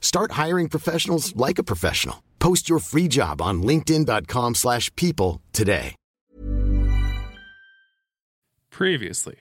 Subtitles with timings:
[0.00, 2.22] Start hiring professionals like a professional.
[2.40, 5.94] Post your free job on linkedin.com/people slash people today.
[8.70, 9.36] Previously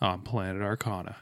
[0.00, 1.16] on Planet Arcana.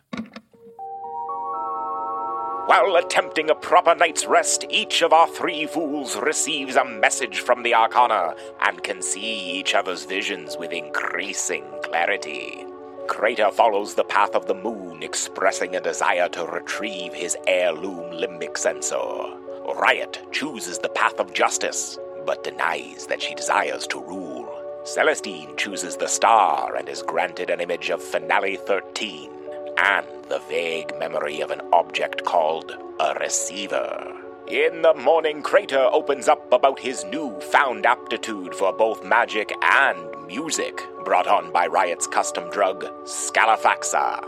[2.67, 7.63] While attempting a proper night's rest, each of our three fools receives a message from
[7.63, 12.67] the Arcana and can see each other's visions with increasing clarity.
[13.09, 18.59] Crater follows the path of the moon, expressing a desire to retrieve his heirloom limbic
[18.59, 18.97] sensor.
[18.97, 24.53] Rriot chooses the path of justice, but denies that she desires to rule.
[24.85, 29.31] Celestine chooses the star and is granted an image of Finale 13
[29.79, 34.26] and the vague memory of an object called a receiver.
[34.49, 40.25] In the morning, Crater opens up about his new found aptitude for both magic and
[40.25, 44.25] music, brought on by Rriot's custom drug, Scalafaxa.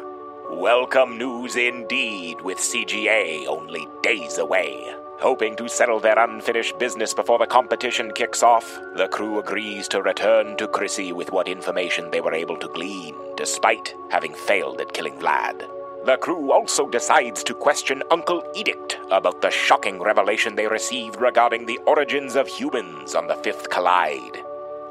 [0.51, 4.93] Welcome news indeed, with CGA only days away.
[5.21, 10.03] Hoping to settle their unfinished business before the competition kicks off, the crew agrees to
[10.03, 14.93] return to Chrissy with what information they were able to glean, despite having failed at
[14.93, 15.78] killing Vlad.
[16.05, 21.67] The crew also decides to question Uncle Edict about the shocking revelation they received regarding
[21.67, 24.43] the origins of humans on the Fifth Collide.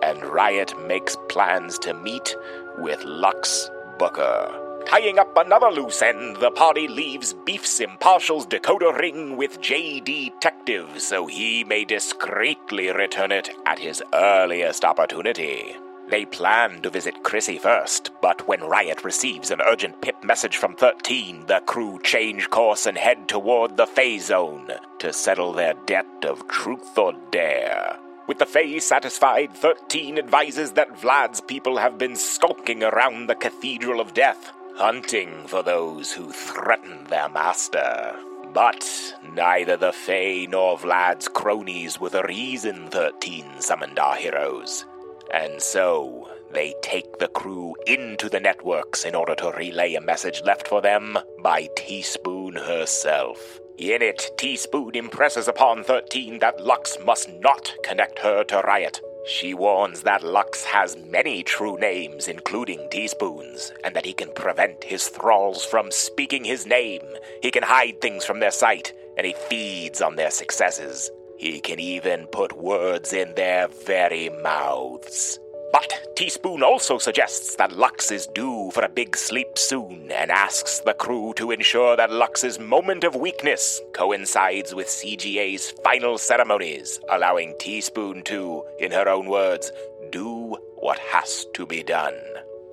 [0.03, 2.35] And Rriot makes plans to meet
[2.77, 4.83] with Lux Booker.
[4.85, 9.99] Tying up another loose end, the party leaves Beef's Impartial's decoder ring with J.
[9.99, 15.75] Detective so he may discreetly return it at his earliest opportunity.
[16.09, 20.75] They plan to visit Chrissy first, but when Rriot receives an urgent pip message from
[20.75, 26.23] 13, the crew change course and head toward the Fae Zone to settle their debt
[26.23, 27.99] of truth or dare.
[28.25, 33.99] With the Fae satisfied, 13 advises that Vlad's people have been skulking around the Cathedral
[33.99, 38.15] of Death, hunting for those who threaten their master.
[38.53, 44.85] But neither the Fae nor Vlad's cronies were the reason 13 summoned our heroes.
[45.33, 50.41] And so, they take the crew into the networks in order to relay a message
[50.43, 53.59] left for them by Teaspoon herself.
[53.77, 59.01] In it, Teaspoon impresses upon 13 that Lux must not connect her to Rriot.
[59.27, 64.85] She warns that Lux has many true names, including Teaspoon's, and that he can prevent
[64.85, 67.05] his thralls from speaking his name.
[67.43, 71.11] He can hide things from their sight, and he feeds on their successes.
[71.37, 75.39] He can even put words in their very mouths.
[75.71, 80.79] But Teaspoon also suggests that Lux is due for a big sleep soon and asks
[80.79, 87.53] the crew to ensure that Lux's moment of weakness coincides with CGA's final ceremonies, allowing
[87.59, 89.71] Teaspoon to, in her own words,
[90.09, 92.17] do what has to be done.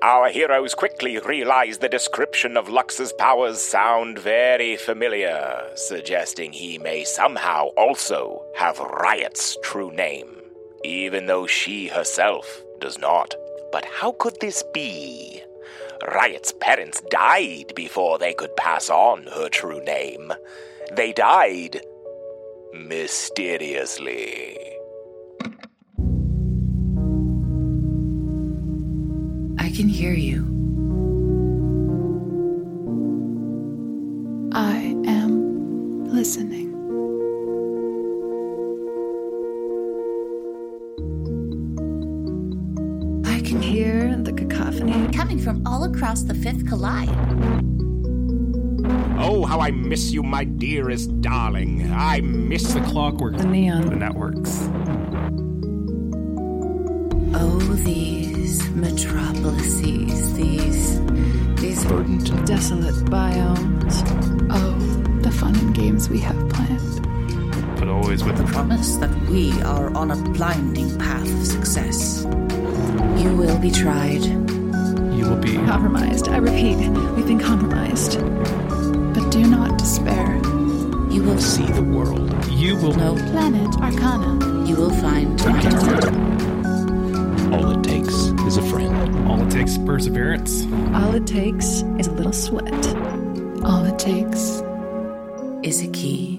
[0.04, 7.04] Our heroes quickly realize the description of Lux's powers sound very familiar, suggesting he may
[7.04, 10.28] somehow also have Rriot's true name,
[10.84, 13.34] even though she herself does not.
[13.72, 15.42] But how could this be?
[16.06, 20.34] Rriot's parents died before they could pass on her true name.
[20.92, 21.80] They died
[22.74, 24.73] mysteriously.
[29.74, 30.44] Can hear you.
[34.52, 36.70] I am listening.
[43.26, 45.08] I can hear the cacophony.
[45.12, 47.08] coming from all across the Fifth Collide.
[49.18, 51.90] Oh, how I miss you, my dearest darling.
[51.92, 53.88] I miss The clockwork, The neon.
[53.88, 54.68] the networks.
[57.36, 58.33] Oh, these
[58.74, 61.00] metropolises, these.
[61.56, 61.84] these.
[61.84, 62.46] Verdant.
[62.46, 64.02] Desolate biomes.
[64.50, 64.74] Oh,
[65.22, 67.78] the fun and games we have planned.
[67.78, 72.24] But always with the Promise that we are on a blinding path of success.
[73.22, 74.24] You will be tried.
[74.24, 76.28] you will be Compromised.
[76.28, 76.76] I repeat,
[77.16, 78.18] we've been compromised.
[79.14, 80.36] But do not despair.
[81.10, 82.30] You will See the world.
[82.50, 83.14] you will know.
[83.32, 84.66] Planet Arcana.
[84.66, 86.53] You will find.
[87.54, 88.12] All it takes
[88.48, 89.28] is a friend.
[89.28, 90.64] all it takes is perseverance.
[90.92, 92.74] All it takes is a little sweat.
[93.64, 94.60] All it takes
[95.62, 96.38] Is a key.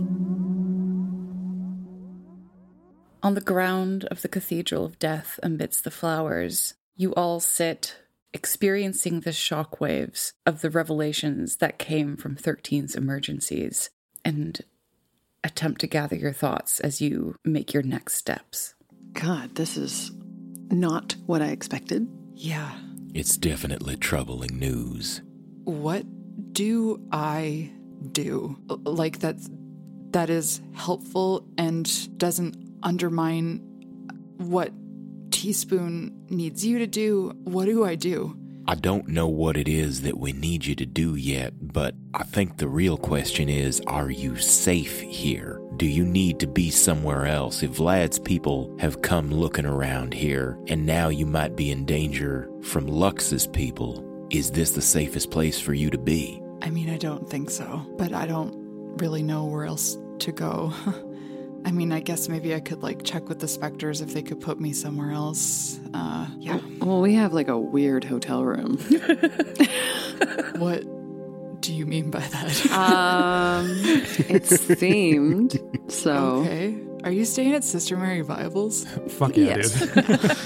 [3.23, 7.95] On the ground of the Cathedral of Death amidst the flowers, you all sit,
[8.33, 13.89] experiencing the shockwaves of the revelations that came from 13's emergencies,
[14.25, 14.59] and
[15.45, 18.73] attempt to gather your thoughts as you make your next steps.
[19.13, 20.11] God, this is
[20.69, 22.07] not what I expected.
[22.35, 22.71] Yeah.
[23.13, 25.21] It's definitely troubling news.
[25.63, 26.05] What
[26.53, 27.71] do I
[28.11, 28.57] do?
[28.67, 29.37] Like that
[30.11, 33.59] that is helpful and doesn't undermine
[34.37, 34.71] what
[35.31, 37.31] Teaspoon needs you to do.
[37.43, 38.37] What do I do?
[38.67, 42.23] I don't know what it is that we need you to do yet, but I
[42.23, 45.61] think the real question is are you safe here?
[45.77, 47.61] Do you need to be somewhere else?
[47.61, 52.49] If Vlad's people have come looking around here and now you might be in danger
[52.63, 56.41] from Lux's people, is this the safest place for you to be?
[56.63, 58.55] I mean, I don't think so, but I don't
[58.97, 60.73] really know where else to go.
[61.65, 64.39] I mean, I guess maybe I could like check with the specters if they could
[64.39, 65.79] put me somewhere else.
[65.95, 66.59] Uh, yeah.
[66.79, 68.77] Well, we have like a weird hotel room.
[70.57, 70.85] What
[71.61, 72.71] do you mean by that?
[72.71, 73.67] um,
[74.29, 76.77] it's themed, so Okay.
[77.03, 78.85] Are you staying at Sister Mary Bibles?
[79.09, 79.79] Fuck yeah, Yes.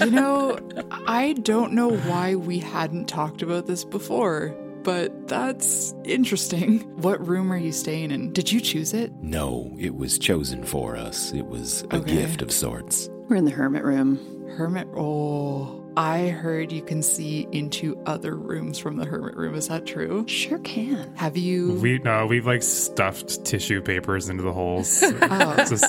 [0.10, 0.58] you know,
[1.06, 6.80] I don't know why we hadn't talked about this before, but that's interesting.
[7.00, 8.32] What room are you staying in?
[8.32, 9.10] Did you choose it?
[9.22, 11.32] No, it was chosen for us.
[11.32, 12.12] It was a Okay.
[12.16, 13.08] gift of sorts.
[13.28, 14.18] we're in the hermit room.
[14.56, 14.86] Hermit.
[14.94, 19.54] Oh, I heard you can see into other rooms from the hermit room.
[19.54, 20.24] Is that true?
[20.28, 21.14] Sure can.
[21.16, 21.74] Have you?
[21.80, 25.02] We no, we've like stuffed tissue papers into the holes.
[25.22, 25.54] Oh.
[25.58, 25.70] It's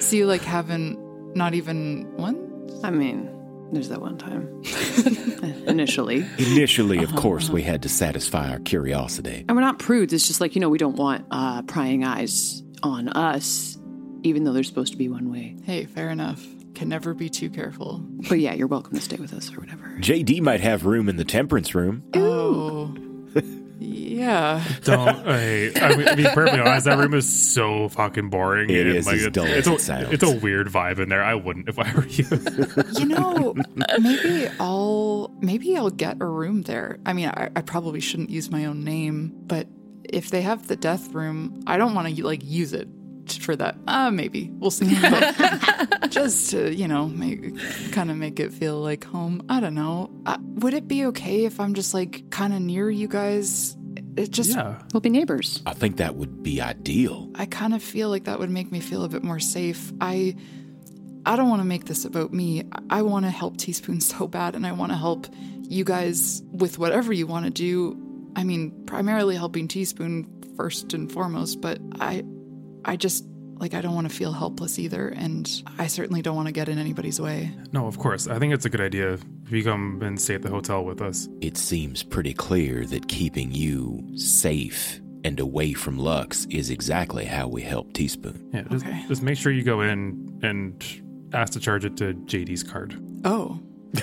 [0.00, 0.98] so you like haven't
[1.34, 2.68] not even one?
[2.82, 3.30] I mean,
[3.72, 4.62] there's that one time.
[5.66, 6.26] Initially.
[6.38, 9.44] Initially, of course, we had to satisfy our curiosity.
[9.48, 10.12] And we're not prudes.
[10.12, 13.78] It's just like, you know, we don't want uh, prying eyes on us,
[14.22, 15.56] even though they're supposed to be one way.
[15.64, 16.44] Hey, fair enough.
[16.74, 18.00] Can never be too careful.
[18.28, 19.96] But yeah, you're welcome to stay with us or whatever.
[19.98, 22.04] JD might have room in the temperance room.
[22.14, 22.94] Oh,
[23.78, 24.64] yeah.
[24.84, 25.24] don't.
[25.24, 28.70] Hey, I mean, to be perfectly honest, that room is so fucking boring.
[28.70, 30.10] It and, is like, as it- dull it's as a.
[30.12, 31.22] It's a weird vibe in there.
[31.22, 32.26] I wouldn't if I were you.
[32.98, 33.54] You know,
[34.00, 36.98] maybe I'll maybe I'll get a room there.
[37.06, 39.66] I mean, I, I probably shouldn't use my own name, but
[40.04, 42.88] if they have the death room, I don't want to like use it
[43.36, 43.76] for that.
[43.86, 44.86] Uh, maybe we'll see.
[46.08, 47.58] Just to you know, make
[47.92, 49.42] kind of make it feel like home.
[49.48, 50.10] I don't know.
[50.26, 53.76] Uh, would it be okay if I'm just like kind of near you guys?
[54.16, 54.80] It just yeah.
[54.92, 55.62] We'll be neighbors.
[55.66, 57.30] I think that would be ideal.
[57.34, 59.92] I kind of feel like that would make me feel a bit more safe.
[60.00, 60.34] I
[61.26, 62.64] I don't want to make this about me.
[62.90, 65.26] I want to help Teaspoon so bad and I want to help
[65.68, 67.96] you guys with whatever you want to do.
[68.34, 70.26] I mean, primarily helping Teaspoon
[70.56, 72.24] first and foremost, but I
[72.84, 73.24] I just
[73.58, 76.68] like I don't want to feel helpless either and I certainly don't want to get
[76.68, 77.50] in anybody's way.
[77.72, 78.28] No, of course.
[78.28, 81.02] I think it's a good idea if you come and stay at the hotel with
[81.02, 81.28] us.
[81.40, 87.48] It seems pretty clear that keeping you safe and away from Lux is exactly how
[87.48, 88.48] we help Teaspoon.
[88.54, 89.04] Yeah, just, Okay.
[89.08, 90.84] just make sure you go in and
[91.32, 92.94] ask to charge it to JD's card.
[93.24, 93.58] Oh.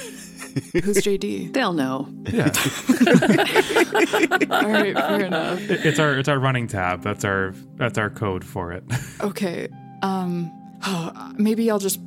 [0.56, 1.54] Who's JD?
[1.54, 2.08] They'll know.
[2.32, 2.46] Yeah,
[4.52, 5.60] All right, fair enough.
[5.70, 7.04] It's our it's our running tab.
[7.04, 8.84] That's our that's our code for it.
[9.22, 9.68] Okay.
[10.02, 10.52] Um
[10.86, 12.00] oh, maybe I'll just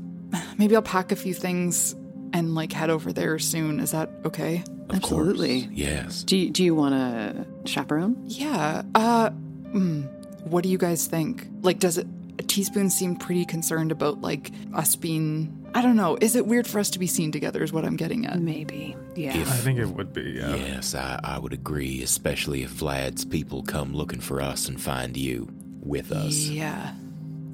[0.56, 1.94] maybe I'll pack a few things
[2.32, 3.80] and like head over there soon.
[3.80, 4.62] Is that okay?
[4.88, 5.62] Of Absolutely.
[5.62, 5.72] Course.
[5.74, 6.22] Yes.
[6.22, 8.16] Do you, do you want to chaperone?
[8.24, 8.82] Yeah.
[8.94, 10.08] Uh mm,
[10.44, 11.46] what do you guys think?
[11.62, 12.06] Like does it
[12.46, 16.16] Teaspoon seem pretty concerned about like us being I don't know.
[16.20, 18.38] Is it weird for us to be seen together is what I'm getting at.
[18.40, 18.96] Maybe.
[19.14, 19.32] Yeah.
[19.32, 20.22] I think it would be.
[20.22, 20.54] Yeah.
[20.54, 25.16] Yes, I, I would agree, especially if Vlad's people come looking for us and find
[25.16, 25.48] you
[25.80, 26.34] with us.
[26.34, 26.94] Yeah.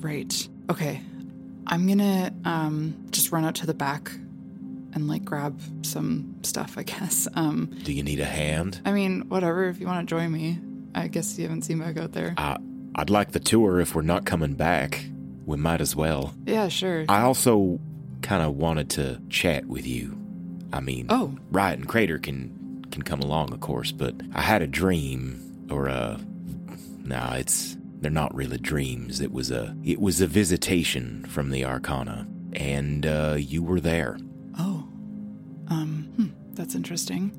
[0.01, 0.49] Right.
[0.71, 1.01] Okay.
[1.67, 4.11] I'm gonna um just run out to the back
[4.93, 7.27] and like grab some stuff, I guess.
[7.35, 8.81] Um Do you need a hand?
[8.85, 10.59] I mean, whatever, if you want to join me.
[10.95, 12.35] I guess you haven't seen back out there.
[12.37, 12.59] I,
[12.95, 15.05] I'd like the tour if we're not coming back.
[15.45, 16.35] We might as well.
[16.47, 17.05] Yeah, sure.
[17.09, 17.81] I also
[18.25, 20.19] kind of wanted to chat with you.
[20.73, 21.37] I mean, Oh.
[21.53, 25.87] Rriot and Crater can can come along, of course, but I had a dream, or
[25.89, 26.19] a.
[27.05, 29.21] No, it's they're not really dreams.
[29.21, 34.17] It was a it was a visitation from the Arcana, and uh, you were there.
[34.59, 34.89] Oh.
[35.69, 37.31] Um, hmm, that's interesting.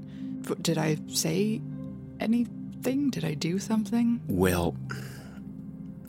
[0.62, 1.62] Did I say
[2.20, 3.10] anything?
[3.10, 4.22] Did I do something?
[4.28, 4.76] Well,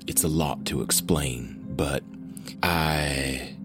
[0.06, 2.02] it's a lot to explain, but
[2.62, 3.55] I.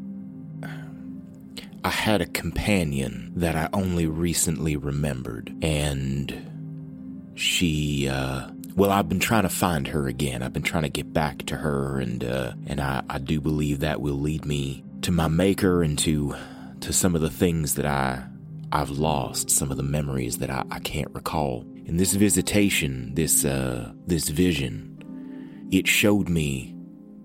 [1.84, 8.50] I had a companion that I only recently remembered, and she, uh.
[8.76, 10.42] Well, I've been trying to find her again.
[10.42, 12.54] I've been trying to get back to her, and, uh.
[12.68, 16.36] And I, I do believe that will lead me to my maker and to
[16.82, 18.24] to some of the things that I
[18.72, 21.66] I've lost, some of the memories that I, I can't recall.
[21.86, 26.76] In this visitation, this uh this vision, it showed me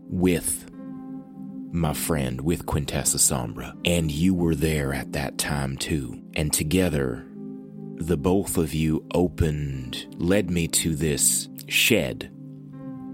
[0.08, 0.65] with
[1.76, 6.22] my friend, with Quintessa Sombra, and you were there at that time too.
[6.34, 7.26] And together,
[7.96, 12.30] the both of you opened, led me to this shed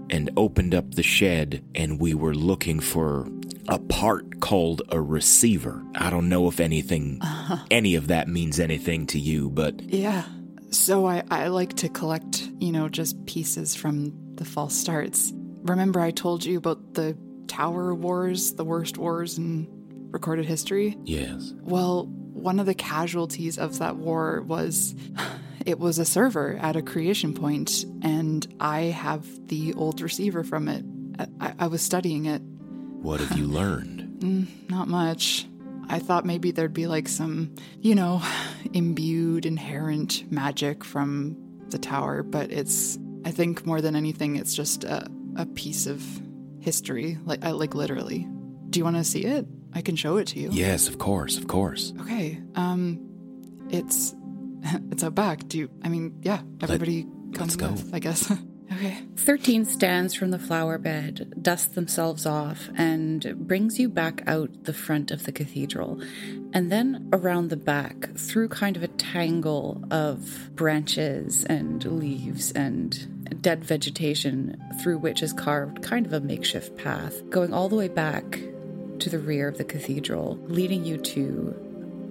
[0.09, 3.27] and opened up the shed, and we were looking for
[3.69, 5.81] a part called a receiver.
[5.95, 7.65] I don't know if anything, uh-huh.
[7.71, 9.81] any of that means anything to you, but.
[9.81, 10.23] Yeah.
[10.69, 15.31] So I, I like to collect, you know, just pieces from the false starts.
[15.63, 19.67] Remember, I told you about the Tower Wars, the worst wars in
[20.11, 20.97] recorded history?
[21.03, 21.53] Yes.
[21.61, 24.95] Well, one of the casualties of that war was
[25.65, 30.67] it was a server at a creation point, and I have the old receiver from
[30.67, 30.85] it.
[31.39, 32.41] I, I was studying it.
[33.01, 34.03] What have you learned?
[34.19, 35.45] mm, not much.
[35.89, 38.21] I thought maybe there'd be like some, you know,
[38.73, 41.37] imbued inherent magic from
[41.69, 46.01] the tower, but it's, I think more than anything, it's just a, a piece of
[46.63, 48.27] history, like, like literally.
[48.69, 49.45] Do you want to see it?
[49.73, 50.49] I can show it to you.
[50.51, 51.93] Yes, of course, of course.
[52.01, 52.39] Okay.
[52.55, 52.99] Um,
[53.69, 54.15] it's
[54.91, 55.47] it's out back.
[55.47, 55.69] Do you?
[55.83, 56.41] I mean, yeah.
[56.61, 57.71] Everybody Let, comes go.
[57.71, 58.31] With, I guess.
[58.71, 58.97] okay.
[59.17, 64.73] Thirteen stands from the flower bed, dust themselves off, and brings you back out the
[64.73, 66.01] front of the cathedral,
[66.53, 73.12] and then around the back through kind of a tangle of branches and leaves and
[73.43, 77.89] dead vegetation through which is carved kind of a makeshift path, going all the way
[77.89, 78.39] back
[78.99, 81.53] to the rear of the cathedral, leading you to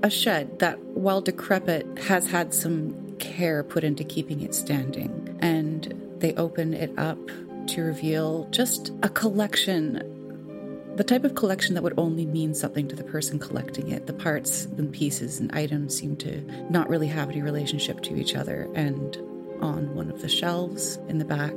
[0.05, 5.37] a shed that, while decrepit, has had some care put into keeping it standing.
[5.41, 7.19] And they open it up
[7.69, 10.09] to reveal just a collection.
[10.97, 14.07] The type of collection that would only mean something to the person collecting it.
[14.07, 18.35] The parts and pieces and items seem to not really have any relationship to each
[18.35, 18.69] other.
[18.75, 19.17] And
[19.63, 21.55] on one of the shelves in the back,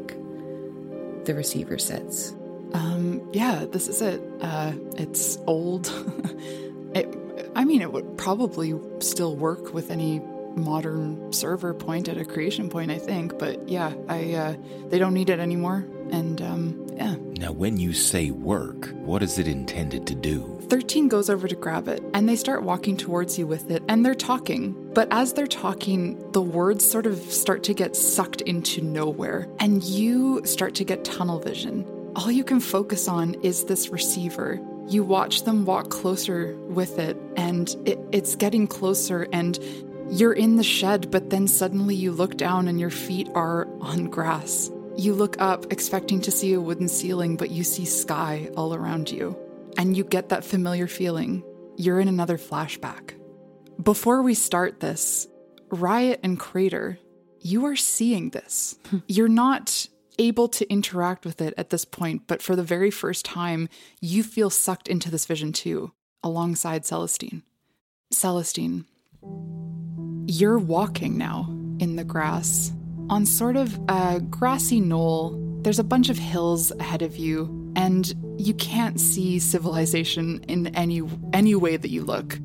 [1.26, 2.36] the receiver sits.
[2.74, 4.22] Um, yeah, this is it.
[4.42, 5.88] Uh, it's old.
[6.96, 7.08] it,
[7.56, 10.22] I mean, it would probably still work with any
[10.56, 13.38] modern server point at a creation point, I think.
[13.38, 14.56] But yeah, I uh,
[14.88, 17.16] they don't need it anymore, and um, yeah.
[17.38, 20.52] Now, when you say work, what is it intended to do?
[20.70, 24.04] 13 goes over to grab it, and they start walking towards you with it, and
[24.04, 24.74] they're talking.
[24.94, 29.84] But as they're talking, the words sort of start to get sucked into nowhere, and
[29.84, 31.86] you start to get tunnel vision
[32.16, 34.60] all you can focus on is this receiver.
[34.88, 39.60] You watch them walk closer with it, and it, it's getting closer, and
[40.10, 44.06] you're in the shed, but then suddenly you look down and your feet are on
[44.06, 44.72] grass.
[44.96, 49.10] You look up, expecting to see a wooden ceiling, but you see sky all around
[49.12, 49.38] you.
[49.78, 51.44] And you get that familiar feeling.
[51.76, 53.14] You're in another flashback.
[53.82, 55.28] Before we start this,
[55.70, 56.98] Rriot and Crater,
[57.42, 58.78] you are seeing this.
[59.08, 63.26] You're not able to interact with it at this point, but for the very first
[63.26, 63.68] time,
[64.00, 65.92] you feel sucked into this vision too,
[66.24, 67.44] alongside Celestine.
[68.14, 68.86] Celestine,
[70.28, 71.48] you're walking now
[71.80, 72.72] in the grass
[73.10, 75.42] on sort of a grassy knoll.
[75.62, 81.02] There's a bunch of hills ahead of you, and you can't see civilization in any
[81.34, 82.40] any way that you look.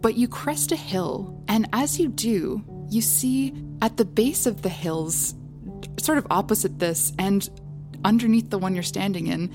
[0.00, 4.62] But you crest a hill, and as you do, you see at the base of
[4.62, 5.34] the hills
[5.98, 7.48] sort of opposite this, and
[8.04, 9.52] underneath the one you're standing in,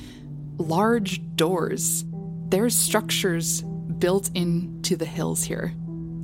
[0.57, 2.05] large doors.
[2.49, 5.73] There's structures built into the hills here.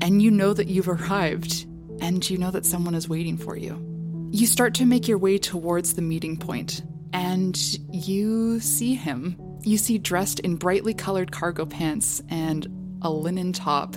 [0.02, 1.66] And you know that you've arrived,
[2.02, 3.80] and you know that someone is waiting for you.
[4.32, 6.82] You start to make your way towards the meeting point,
[7.14, 7.56] and
[7.94, 9.38] you see him.
[9.62, 12.68] You see dressed in brightly colored cargo pants and
[13.04, 13.96] a linen top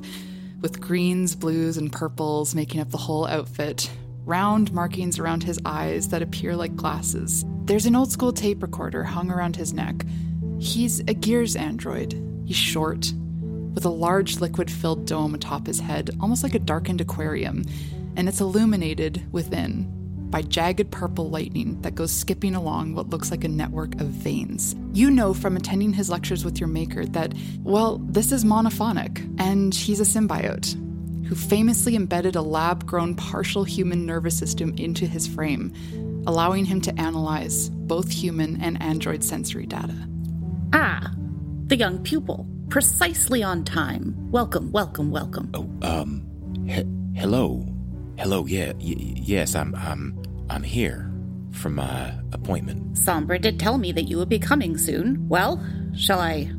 [0.61, 3.91] with greens, blues, and purples making up the whole outfit,
[4.25, 7.45] round markings around his eyes that appear like glasses.
[7.65, 10.05] There's an old school tape recorder hung around his neck.
[10.59, 12.13] He's a Gears android.
[12.45, 13.13] He's short,
[13.75, 17.65] with a large liquid filled dome atop his head, almost like a darkened aquarium,
[18.17, 19.91] and it's illuminated within
[20.31, 24.75] by jagged purple lightning that goes skipping along what looks like a network of veins.
[24.93, 29.73] You know from attending his lectures with your maker that, well, this is monophonic, and
[29.73, 30.75] he's a symbiote
[31.27, 35.73] who famously embedded a lab grown partial human nervous system into his frame,
[36.27, 39.95] allowing him to analyze both human and android sensory data.
[40.73, 41.13] Ah,
[41.67, 42.47] the young pupil.
[42.75, 44.17] Precisely on time.
[44.33, 45.49] Welcome, welcome, welcome.
[45.55, 46.27] Oh, um,
[46.67, 46.83] he-
[47.17, 47.65] hello.
[48.19, 51.09] Hello, yeah, y- yes, I'm, I'm, I'm here
[51.53, 52.95] for my appointment.
[52.95, 55.29] Sombra did tell me that you would be coming soon.
[55.29, 55.65] Well,
[55.97, 56.51] shall I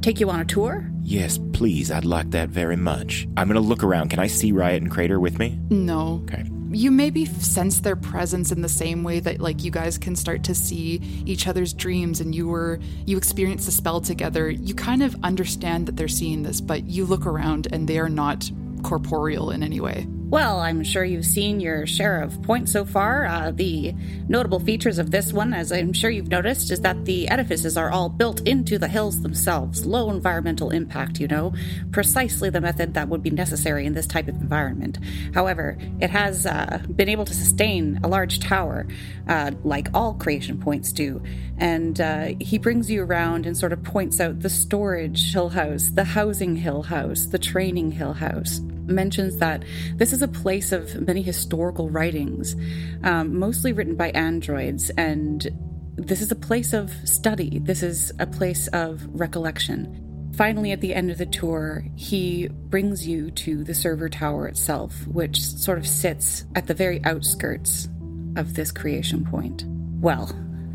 [0.00, 0.88] take you on a tour?
[1.02, 1.90] Yes, please.
[1.90, 3.26] I'd like that very much.
[3.36, 4.10] I'm gonna look around.
[4.10, 5.58] Can I see Rriot and Crater with me?
[5.70, 6.20] No.
[6.22, 6.48] Okay.
[6.70, 10.44] You maybe sense their presence in the same way that like you guys can start
[10.44, 14.50] to see each other's dreams and you were you experience the spell together.
[14.50, 18.10] You kind of understand that they're seeing this, but you look around and they are
[18.10, 18.50] not
[18.82, 20.06] corporeal in any way.
[20.30, 23.24] Well, I'm sure you've seen your share of points so far.
[23.24, 23.94] Uh, the
[24.28, 27.90] notable features of this one, as I'm sure you've noticed, is that the edifices are
[27.90, 29.86] all built into the hills themselves.
[29.86, 31.54] Low environmental impact, you know,
[31.92, 34.98] precisely the method that would be necessary in this type of environment.
[35.32, 38.86] However, it has uh, been able to sustain a large tower,
[39.28, 41.22] uh, like all creation points do.
[41.56, 45.88] And uh, he brings you around and sort of points out the storage hill house,
[45.88, 49.64] the housing hill house, the training hill house mentions that
[49.94, 52.56] this is a place of many historical writings,
[53.04, 55.46] um, mostly written by androids, and
[55.96, 57.58] this is a place of study.
[57.58, 60.04] This is a place of recollection.
[60.36, 65.06] Finally, at the end of the tour, he brings you to the server tower itself,
[65.08, 67.88] which sort of sits at the very outskirts
[68.36, 69.64] of this creation point.
[70.00, 70.30] Well,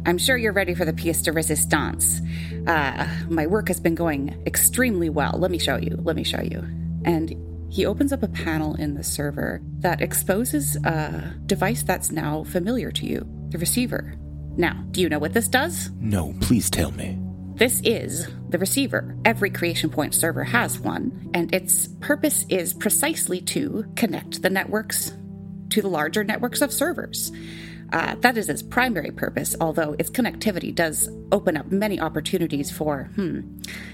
[0.05, 2.19] I'm sure you're ready for the pièce de résistance.
[2.67, 5.37] Uh, my work has been going extremely well.
[5.37, 5.97] Let me show you.
[6.03, 6.65] Let me show you.
[7.05, 7.33] And
[7.73, 12.91] he opens up a panel in the server that exposes a device that's now familiar
[12.91, 14.13] to you the receiver.
[14.55, 15.89] Now, do you know what this does?
[15.99, 17.17] No, please tell me.
[17.55, 19.17] This is the receiver.
[19.25, 25.11] Every Creation Point server has one, and its purpose is precisely to connect the networks
[25.71, 27.31] to the larger networks of servers.
[27.91, 33.05] Uh, that is its primary purpose, although its connectivity does open up many opportunities for,
[33.15, 33.41] hmm,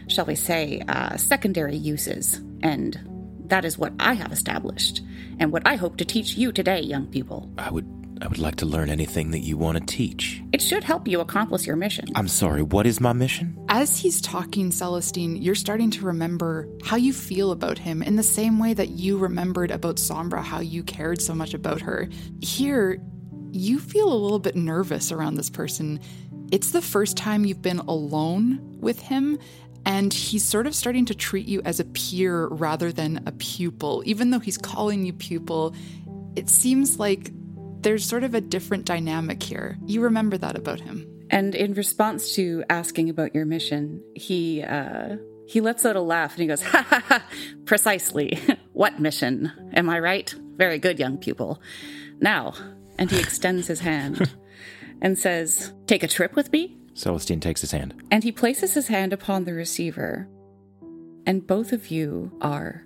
[0.09, 2.99] shall we say, uh, secondary uses and
[3.49, 5.01] that is what I have established,
[5.39, 7.49] and what I hope to teach you today, young people.
[7.57, 7.87] I would
[8.21, 10.41] I would like to learn anything that you want to teach.
[10.51, 12.05] It should help you accomplish your mission.
[12.15, 13.57] I'm sorry, what is my mission?
[13.69, 18.23] As he's talking, Celestine, you're starting to remember how you feel about him in the
[18.23, 22.09] same way that you remembered about Sombra, how you cared so much about her.
[22.41, 23.01] Here,
[23.51, 26.01] you feel a little bit nervous around this person.
[26.51, 29.39] It's the first time you've been alone with him,
[29.85, 34.03] and he's sort of starting to treat you as a peer rather than a pupil.
[34.05, 35.75] Even though he's calling you pupil,
[36.35, 37.31] it seems like
[37.81, 39.77] there's sort of a different dynamic here.
[39.85, 41.07] You remember that about him.
[41.29, 46.33] And in response to asking about your mission, he uh, he lets out a laugh
[46.33, 47.25] and he goes, "Ha ha ha!
[47.65, 48.39] Precisely.
[48.73, 49.51] what mission?
[49.73, 50.33] Am I right?
[50.55, 51.61] Very good, young pupil.
[52.19, 52.53] Now."
[52.97, 54.29] And he extends his hand
[55.01, 57.93] and says, "Take a trip with me." Celestine takes his hand.
[58.11, 60.27] And he places his hand upon the receiver,
[61.25, 62.85] and both of you are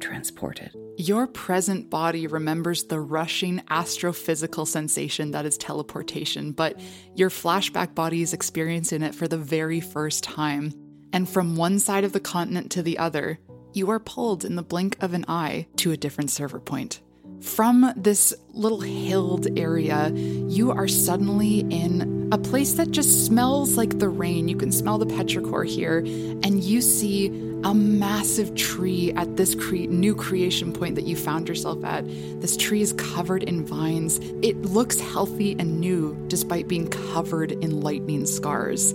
[0.00, 0.70] transported.
[0.98, 6.78] Your present body remembers the rushing astrophysical sensation that is teleportation, but
[7.14, 10.72] your flashback body is experiencing it for the very first time.
[11.12, 13.38] And from one side of the continent to the other,
[13.72, 17.00] you are pulled in the blink of an eye to a different server point.
[17.40, 23.98] From this little hilled area, you are suddenly in a place that just smells like
[23.98, 24.48] the rain.
[24.48, 27.28] You can smell the petrichor here, and you see
[27.64, 32.04] a massive tree at this cre- new creation point that you found yourself at.
[32.40, 34.18] This tree is covered in vines.
[34.42, 38.92] It looks healthy and new despite being covered in lightning scars.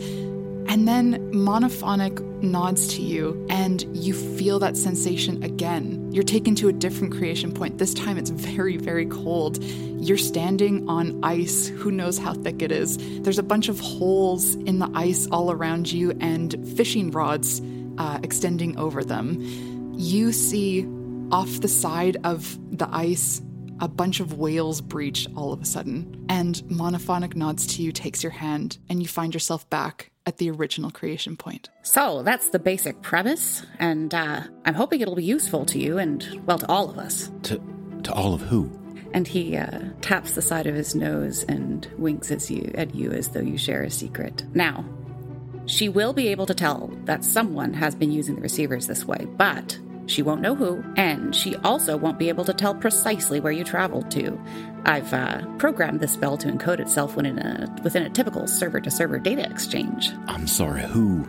[0.68, 6.12] And then Monophonic nods to you, and you feel that sensation again.
[6.12, 7.78] You're taken to a different creation point.
[7.78, 9.64] This time it's very, very cold.
[9.64, 11.68] You're standing on ice.
[11.68, 12.98] Who knows how thick it is?
[13.22, 17.62] There's a bunch of holes in the ice all around you, and fishing rods
[17.98, 19.40] uh, extending over them.
[19.94, 20.88] You see
[21.32, 23.42] off the side of the ice
[23.80, 26.26] a bunch of whales breach all of a sudden.
[26.30, 30.52] And Monophonic nods to you, takes your hand, and you find yourself back at the
[30.52, 31.70] original creation point.
[31.84, 36.44] So that's the basic premise, and uh, I'm hoping it'll be useful to you and,
[36.46, 37.32] well, to all of us.
[37.44, 37.62] To,
[38.04, 38.72] to all of who?
[39.14, 43.12] And he uh, taps the side of his nose and winks at you, at you
[43.12, 44.46] as though you share a secret.
[44.54, 44.86] Now,
[45.66, 49.28] she will be able to tell that someone has been using the receivers this way,
[49.38, 49.78] but
[50.12, 53.64] she won't know who, and she also won't be able to tell precisely where you
[53.64, 54.40] traveled to.
[54.86, 59.50] I've uh, programmed this spell to encode itself within a, within a typical server-to-server data
[59.50, 60.12] exchange.
[60.28, 61.24] I'm sorry, who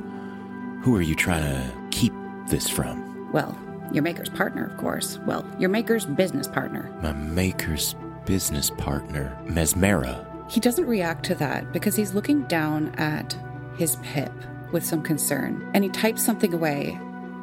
[0.82, 2.12] who are you trying to keep
[2.48, 3.30] this from?
[3.32, 3.56] Well,
[3.92, 5.18] your maker's partner, of course.
[5.26, 6.90] Well, your maker's business partner.
[7.02, 7.94] My maker's
[8.26, 10.26] business partner, Mesmera.
[10.50, 13.36] He doesn't react to that because he's looking down at
[13.76, 14.32] his pip
[14.72, 16.98] with some concern, and he types something away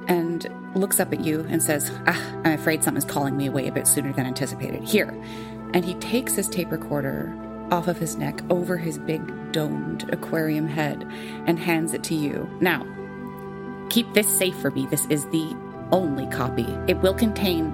[0.10, 3.72] and looks up at you and says, Ah, I'm afraid something's calling me away a
[3.72, 4.84] bit sooner than anticipated.
[4.84, 5.16] Here.
[5.74, 7.34] And he takes his tape recorder
[7.72, 11.08] off of his neck over his big domed aquarium head
[11.46, 12.50] and hands it to you.
[12.60, 12.86] Now,
[13.90, 14.88] keep this safe for me.
[14.88, 15.56] This is the
[15.92, 16.66] only copy.
[16.88, 17.68] It will contain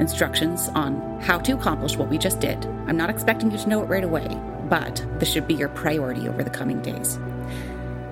[0.00, 2.66] instructions on how to accomplish what we just did.
[2.86, 4.28] I'm not expecting you to know it right away,
[4.68, 7.16] but this should be your priority over the coming days.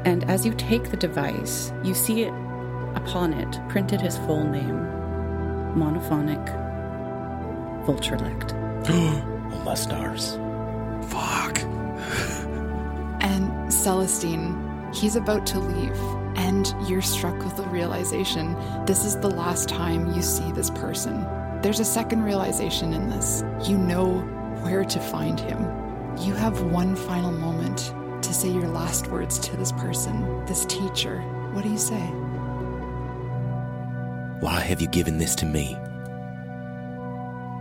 [0.04, 2.32] And as you take the device, you see it
[2.94, 4.78] upon it printed his full name
[5.74, 6.44] monophonic
[7.84, 8.52] Vulturelect.
[8.88, 10.38] oh, my stars.
[11.10, 11.58] Fuck.
[13.20, 15.98] And Celestine, he's about to leave,
[16.36, 18.54] and you're struck with the realization
[18.84, 21.26] this is the last time you see this person.
[21.62, 23.42] There's a second realization in this.
[23.66, 24.18] You know
[24.62, 25.62] where to find him.
[26.18, 31.20] You have one final moment to say your last words to this person, this teacher.
[31.52, 32.02] What do you say?
[34.40, 35.76] Why have you given this to me?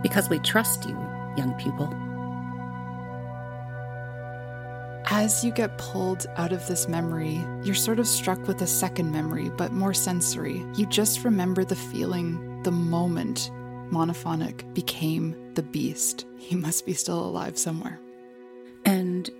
[0.02, 0.96] Because we trust you,
[1.36, 1.92] young pupil.
[5.06, 9.12] As you get pulled out of this memory, you're sort of struck with a second
[9.12, 10.64] memory, but more sensory.
[10.76, 13.50] You just remember the feeling, the moment
[13.90, 16.26] Monophonic became the beast.
[16.38, 18.00] He must be still alive somewhere.
[18.84, 19.30] And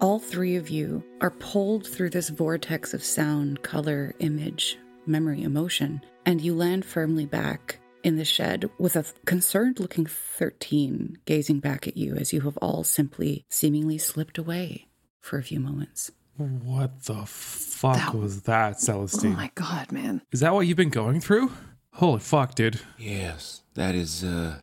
[0.00, 4.76] all three of you are pulled through this vortex of sound, color, image,
[5.06, 11.18] memory, emotion, and you land firmly back in the shed with a concerned looking 13
[11.24, 14.86] gazing back at you as you have all simply seemingly slipped away
[15.20, 16.10] for a few moments.
[16.36, 19.34] What the fuck That- was that, Celestine?
[19.34, 20.22] Oh my god, man.
[20.32, 21.52] Is that what you've been going through?
[21.94, 22.80] Holy fuck, dude.
[22.98, 24.60] Yes, that is uh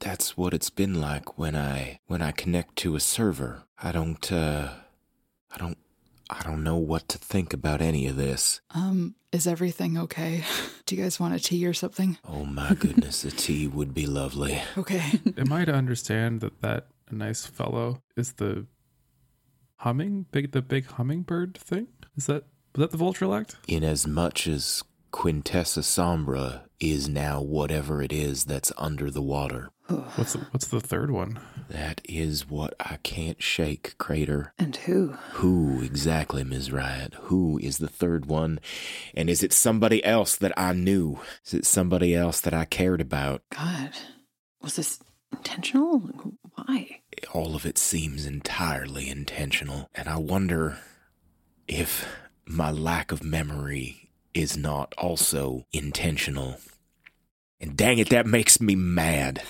[0.00, 3.62] that's what it's been like when I when I connect to a server.
[3.82, 4.74] I don't uh
[5.52, 5.78] I don't
[6.30, 8.60] I don't know what to think about any of this.
[8.74, 10.44] Um, is everything okay?
[10.86, 12.18] Do you guys want a tea or something?
[12.28, 14.60] Oh my goodness, a tea would be lovely.
[14.78, 15.20] Okay.
[15.36, 18.66] Am I to understand that that nice fellow is the
[19.76, 21.88] humming big the big hummingbird thing?
[22.16, 23.54] Is that was that the vulture Vulturelect?
[23.68, 24.82] In as much as
[25.12, 29.70] Quintessa Sombra is now whatever it is that's under the water.
[29.86, 31.38] What's the, what's the third one?
[31.68, 34.54] That is what I can't shake, Crater.
[34.58, 35.08] And who?
[35.32, 36.70] Who exactly, Ms.
[36.70, 37.14] Rriot?
[37.14, 38.60] Who is the third one?
[39.14, 41.20] And is it somebody else that I knew?
[41.44, 43.42] Is it somebody else that I cared about?
[43.50, 43.90] God.
[44.62, 45.00] Was this
[45.32, 45.98] intentional?
[46.54, 47.00] Why?
[47.32, 50.78] All of it seems entirely intentional, and I wonder
[51.68, 52.06] if
[52.46, 56.58] my lack of memory is not also intentional.
[57.64, 59.42] And dang it, that makes me mad.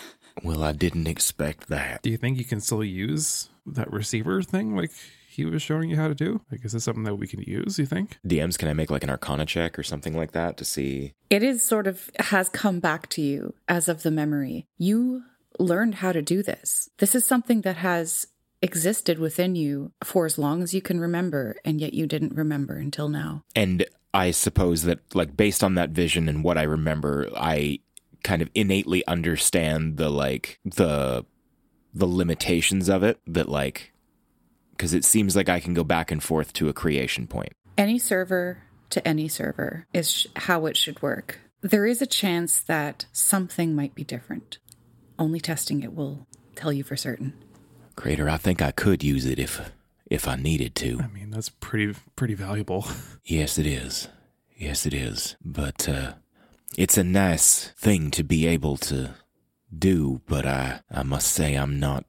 [0.45, 2.01] Well, I didn't expect that.
[2.03, 4.93] Do you think you can still use that receiver thing like
[5.29, 6.41] he was showing you how to do?
[6.49, 8.19] Like is this something that we can use, you think?
[8.25, 11.15] DMs, can I make like an arcana check or something like that to see?
[11.29, 14.69] It is sort of has come back to you as of the memory.
[14.79, 15.25] You
[15.59, 16.91] learned how to do this.
[16.99, 18.29] This is something that has
[18.63, 22.77] existed within you for as long as you can remember, and yet you didn't remember
[22.77, 23.43] until now.
[23.57, 27.81] And I suppose that, like, based on that vision and what I remember, I
[28.25, 31.25] kind of innately understand the like the
[31.93, 33.21] the limitations of it.
[33.27, 33.93] That like,
[34.73, 37.53] because it seems like I can go back and forth to a creation point.
[37.79, 41.39] Any server to any server is sh- how it should work.
[41.61, 44.59] There is a chance that something might be different.
[45.19, 47.33] Only testing it will tell you for certain.
[47.97, 49.71] Crater, I think I could use it if
[50.07, 51.01] if I needed to.
[51.03, 52.87] I mean, that's pretty pretty valuable.
[53.27, 54.09] Yes, it is.
[54.55, 55.37] Yes, it is.
[55.43, 56.13] But uh,
[56.77, 59.15] it's a nice thing to be able to
[59.77, 60.21] do.
[60.27, 62.05] But I I must say I'm not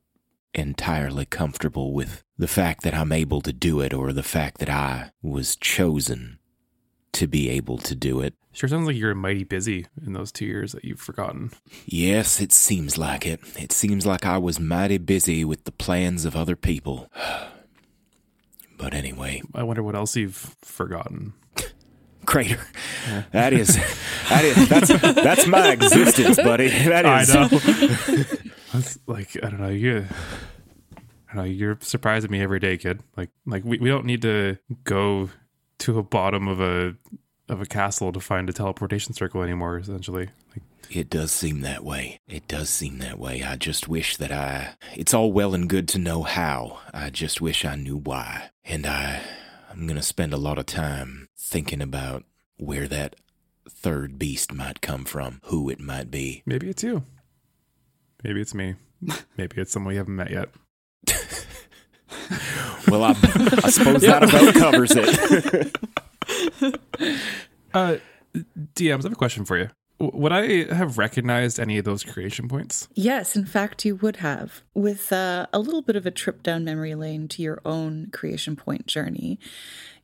[0.53, 4.69] entirely comfortable with the fact that I'm able to do it, or the fact that
[4.69, 6.39] I was chosen
[7.13, 8.33] to be able to do it.
[8.51, 11.51] Sure sounds like you're mighty busy in those two years that you've forgotten.
[11.85, 13.39] Yes, it seems like it.
[13.57, 17.11] It seems like I was mighty busy with the plans of other people.
[18.77, 21.31] But anyway, I wonder what else you've forgotten.
[22.25, 22.59] Crater.
[23.31, 23.75] That is,
[24.29, 26.67] that is that's that's my existence, buddy.
[26.69, 27.47] That I know.
[28.73, 29.69] That's like I don't know.
[29.69, 30.05] You,
[31.29, 31.43] I don't know.
[31.43, 33.01] You're surprising me every day, kid.
[33.15, 35.29] Like like we, we don't need to go
[35.79, 36.95] to a bottom of a
[37.47, 39.77] of a castle to find a teleportation circle anymore.
[39.77, 42.19] Essentially, like It does seem that way.
[42.27, 43.43] It does seem that way.
[43.43, 44.75] I just wish that I.
[44.95, 46.79] It's all well and good to know how.
[46.93, 48.49] I just wish I knew why.
[48.63, 49.21] And I.
[49.71, 52.23] I'm gonna spend a lot of time thinking about
[52.57, 53.15] where that
[53.69, 56.41] third beast might come from, who it might be.
[56.45, 57.03] maybe it's you.
[58.23, 58.75] Maybe it's me.
[59.37, 60.49] Maybe it's someone we haven't met yet.
[62.87, 65.77] Well, I, I suppose that about covers it.
[67.73, 67.97] Uh,
[68.73, 69.67] DMs, I have a question for you.
[69.99, 72.87] Would I have recognized any of those creation points?
[72.93, 74.61] Yes, in fact, you would have.
[74.73, 78.55] With uh, a little bit of a trip down memory lane to your own creation
[78.55, 79.39] point journey,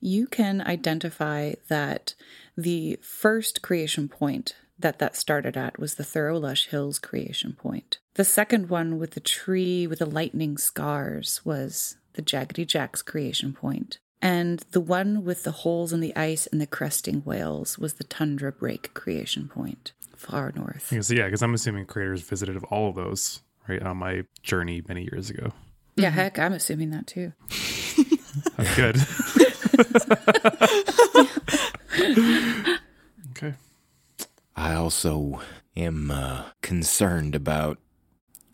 [0.02, 2.16] You can identify that
[2.58, 8.00] the first creation point that that started at was the Thorough Lush Hills creation point.
[8.16, 13.54] The second one with the tree with the lightning scars was the Jaggedy Jack's creation
[13.54, 14.00] point.
[14.22, 18.04] And the one with the holes in the ice and the cresting whales was the
[18.04, 20.92] Tundra Break creation point, far north.
[20.92, 24.24] Yeah, so yeah, because I'm assuming creators visited of all of those right on my
[24.44, 25.54] journey many years ago.
[25.96, 26.18] Yeah, mm-hmm.
[26.18, 27.34] heck, I'm assuming that too.
[28.58, 28.96] That's good.
[33.32, 33.54] okay.
[34.56, 35.41] I also
[35.76, 37.80] am uh, concerned about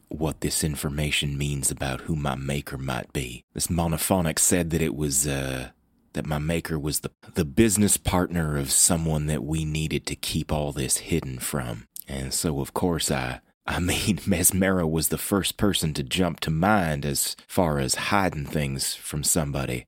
[0.09, 3.43] what this information means about who my maker might be.
[3.53, 5.69] This monophonic said that it was uh,
[6.13, 10.51] that my maker was the the business partner of someone that we needed to keep
[10.51, 11.87] all this hidden from.
[12.07, 16.51] And so of course I I mean Mesmera was the first person to jump to
[16.51, 19.85] mind as far as hiding things from somebody.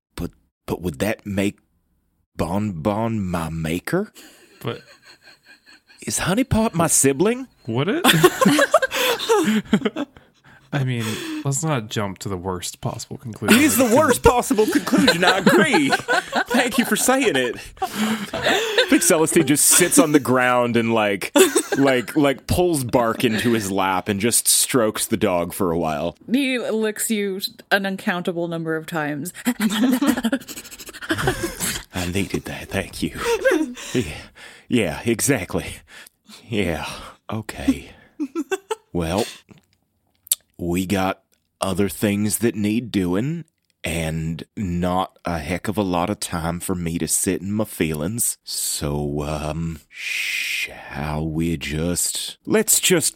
[0.70, 1.58] But but would that make
[2.38, 4.14] Bon Bon my maker?
[4.62, 4.82] But
[6.06, 7.48] is Honeypot my sibling?
[7.66, 8.06] Would it?
[10.72, 11.04] I mean,
[11.44, 13.58] let's not jump to the worst possible conclusion.
[13.58, 15.24] It is the worst possible conclusion.
[15.24, 15.90] I agree.
[15.90, 17.56] Thank you for saying it.
[17.82, 21.32] I think Celestine just sits on the ground and like,
[21.78, 26.16] like, like pulls bark into his lap and just strokes the dog for a while.
[26.32, 29.34] He licks you an uncountable number of times.
[31.96, 32.68] I needed that.
[32.70, 33.20] Thank you.
[33.94, 34.18] Yeah,
[34.68, 35.78] yeah exactly.
[36.48, 36.86] Yeah.
[37.30, 37.92] Okay.
[38.94, 39.26] Well,
[40.60, 41.24] we got
[41.62, 43.46] other things that need doing
[43.84, 47.64] and not a heck of a lot of time for me to sit in my
[47.64, 48.38] feelings.
[48.44, 52.38] So, um, shall we just.
[52.46, 53.16] Let's just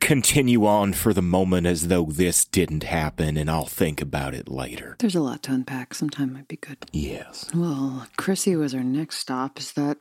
[0.00, 4.48] continue on for the moment as though this didn't happen and I'll think about it
[4.48, 4.96] later.
[4.98, 5.94] There's a lot to unpack.
[5.94, 6.78] Sometime might be good.
[6.92, 7.50] Yes.
[7.54, 9.58] Well, Chrissy was our next stop.
[9.58, 9.98] Is that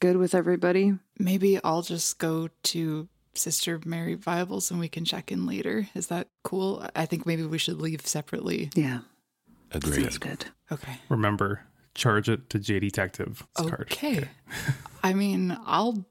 [0.00, 0.94] good with everybody?
[1.18, 5.88] Maybe I'll just go to Sister Mary Viables and we can check in later.
[5.94, 6.86] Is that cool?
[6.94, 8.70] I think maybe we should leave separately.
[8.74, 9.00] Yeah.
[9.72, 10.02] Agreed.
[10.02, 10.44] Sounds good.
[10.70, 10.98] Okay.
[11.08, 11.62] Remember,
[11.94, 13.46] charge it to J Detective.
[13.54, 13.88] Card.
[13.92, 14.28] Okay.
[15.02, 16.04] I mean, I'll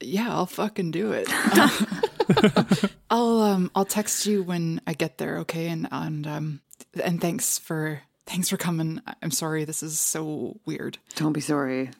[0.00, 1.28] yeah, I'll fucking do it.
[3.10, 5.68] I'll um I'll text you when I get there, okay?
[5.68, 6.60] And and um
[7.02, 9.00] and thanks for thanks for coming.
[9.22, 10.98] I'm sorry this is so weird.
[11.16, 11.90] Don't be sorry.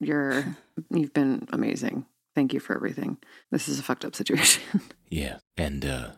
[0.00, 0.56] You're
[0.90, 2.06] you've been amazing.
[2.34, 3.18] Thank you for everything.
[3.50, 4.62] This is a fucked up situation.
[5.10, 5.36] Yeah.
[5.56, 6.08] And, uh,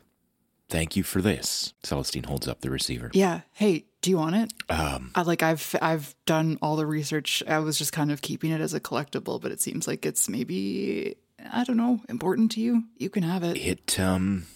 [0.71, 1.75] thank you for this.
[1.83, 3.11] Celestine holds up the receiver.
[3.13, 3.43] Yeah.
[3.53, 4.53] Hey, do you want it?
[4.71, 7.43] Um, I, like I've I've done all the research.
[7.47, 10.31] I was just kind of keeping it as a collectible, but it seems like it's
[10.31, 11.17] maybe
[11.53, 12.85] I don't know, important to you.
[12.97, 13.57] You can have it.
[13.57, 14.47] It, um,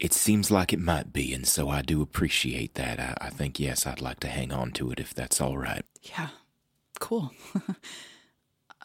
[0.00, 2.98] it seems like it might be, and so I do appreciate that.
[2.98, 5.84] I, I think, yes, I'd like to hang on to it if that's all right.
[6.02, 6.28] Yeah.
[6.98, 7.32] Cool.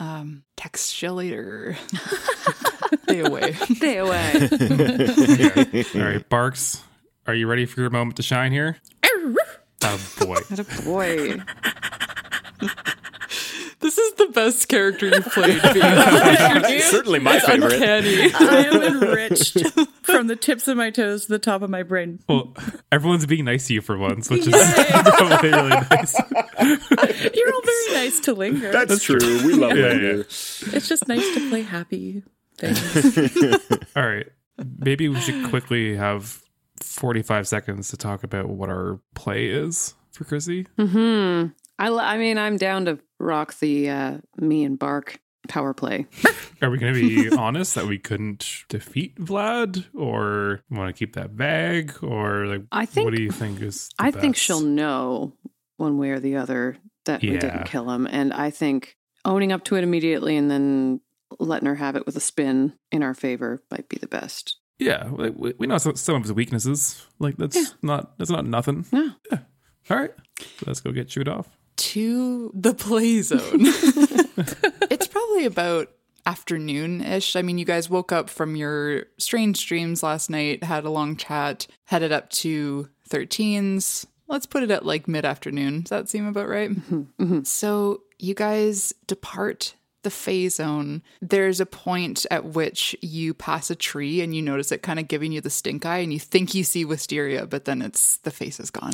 [0.01, 1.77] um, text you later.
[3.03, 3.53] Stay away.
[3.53, 4.31] Stay away.
[4.35, 5.85] Okay.
[5.95, 6.81] All right, Barks,
[7.27, 8.77] are you ready for your moment to shine here?
[9.83, 10.37] Oh boy.
[10.59, 11.41] a boy.
[13.81, 15.61] This is the best character you've played.
[15.73, 17.73] Being Certainly my It's favorite.
[17.73, 18.31] uncanny.
[18.33, 19.57] I am enriched
[20.03, 22.19] from the tips of my toes to the top of my brain.
[22.29, 22.55] Well,
[22.91, 26.15] everyone's being nice to you for once, which is probably really nice.
[27.33, 28.71] You're all very nice to linger.
[28.71, 29.17] That's, true.
[29.45, 30.01] We love Yeah, it.
[30.03, 30.23] yeah.
[30.75, 32.23] it's just nice to play happy
[32.57, 33.57] things.
[33.95, 34.27] All right.
[34.77, 36.41] Maybe we should quickly have
[36.81, 40.67] 45 seconds to talk about what our play is for Chrissy.
[40.77, 41.47] Hmm.
[41.89, 46.05] I, mean, I'm down to rock the uh, me and Bark power play.
[46.61, 51.15] Are we going to be honest that we couldn't defeat Vlad or want to keep
[51.15, 55.33] that vague or like I think- what do you think is I think she'll know
[55.77, 58.05] one way or the other that we didn't kill him.
[58.05, 61.01] And I think owning up to it immediately and then
[61.39, 64.57] letting her have it with a spin in our favor might be the best.
[64.77, 67.05] Yeah, we, we know some, of his weaknesses.
[67.19, 68.85] Like that's not that's not nothing.
[68.91, 69.09] Yeah.
[69.89, 70.11] All right.
[70.39, 71.47] So let's go get chewed off.
[71.77, 73.39] To the play zone.
[74.89, 75.89] it's probably about
[76.25, 77.35] afternoon ish.
[77.35, 81.15] I mean, you guys woke up from your strange dreams last night, had a long
[81.15, 84.05] chat, headed up to 13s.
[84.27, 85.81] Let's put it at like mid afternoon.
[85.81, 86.71] Does that seem about right?
[86.71, 87.43] Mm-hmm.
[87.43, 91.03] So you guys depart the Fae zone.
[91.21, 95.07] There's a point at which you pass a tree and you notice it kind of
[95.07, 98.31] giving you the stink eye, and you think you see wisteria, but then it's the
[98.31, 98.93] face is gone.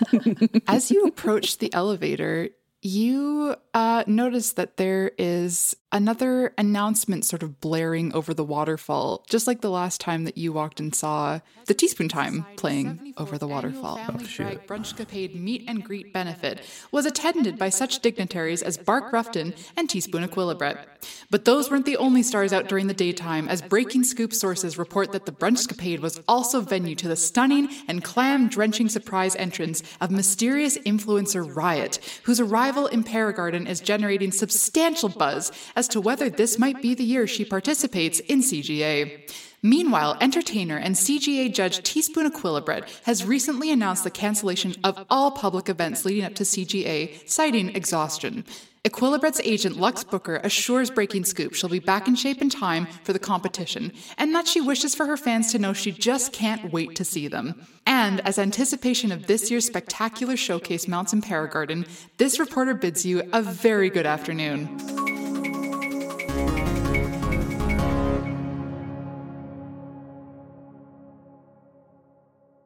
[0.66, 2.48] As you approach the elevator,
[2.82, 9.24] you uh, uh, notice that there is another announcement sort of blaring over the waterfall,
[9.28, 13.36] just like the last time that you walked and saw the teaspoon time playing over
[13.38, 13.98] the waterfall.
[14.00, 16.60] Oh, Family Drag Brunchcapade Meet and Greet Benefit
[16.92, 20.86] was attended by such dignitaries as Bark Ruffton and Teaspoon Equilibret.
[21.30, 25.12] But those weren't the only stars out during the daytime, as Breaking Scoop sources report
[25.12, 30.10] that the Brunchcapade was also venue to the stunning and clam drenching surprise entrance of
[30.10, 35.50] mysterious influencer Rriot, whose arrival in Paragarden is generating substantial buzz
[35.80, 39.26] as to whether this might be the year she participates in CGA.
[39.62, 45.70] Meanwhile, entertainer and CGA judge Teaspoon Equilibret has recently announced the cancellation of all public
[45.70, 48.44] events leading up to CGA, citing exhaustion.
[48.82, 53.12] Equilibret's agent Lux Booker assures Breaking Scoop she'll be back in shape in time for
[53.12, 56.96] the competition, and that she wishes for her fans to know she just can't wait
[56.96, 57.66] to see them.
[57.84, 63.22] And as anticipation of this year's spectacular showcase mounts in Paragarden, this reporter bids you
[63.34, 64.66] a very good afternoon.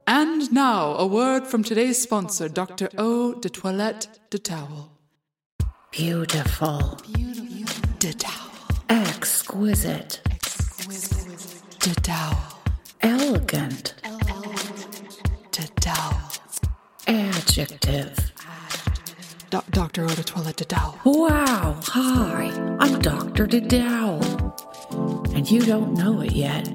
[0.06, 2.88] And now, a word from today's sponsor, Dr.
[2.96, 4.93] O de Toilette de Towel.
[5.96, 6.98] Beautiful.
[8.00, 8.50] Towel.
[8.88, 10.20] Exquisite.
[11.78, 11.94] De
[13.00, 13.94] Elegant.
[15.52, 15.92] De
[17.06, 18.32] Adjective.
[19.50, 20.02] Do- Dr.
[20.02, 21.80] O de Toilette de Wow.
[21.86, 23.46] Hi, I'm Dr.
[23.46, 24.20] DeDowell.
[25.36, 26.68] And you don't know it yet,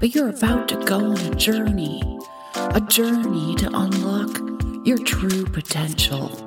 [0.00, 2.02] but you're about to go on a journey.
[2.56, 4.40] A journey to unlock
[4.84, 6.43] your true potential.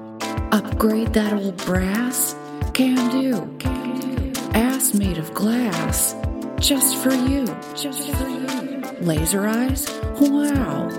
[0.52, 2.36] Upgrade that old brass?
[2.74, 3.58] Can do.
[4.54, 6.16] Ass made of glass.
[6.60, 7.46] Just for you.
[7.76, 8.82] Just for you.
[9.02, 9.90] Laser eyes?
[10.20, 10.90] Wow.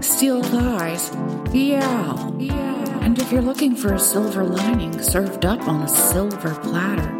[0.00, 1.10] Steel thighs?
[1.52, 2.30] Yeah.
[2.38, 3.04] Yeah.
[3.04, 7.10] And if you're looking for a silver lining served up on a silver platter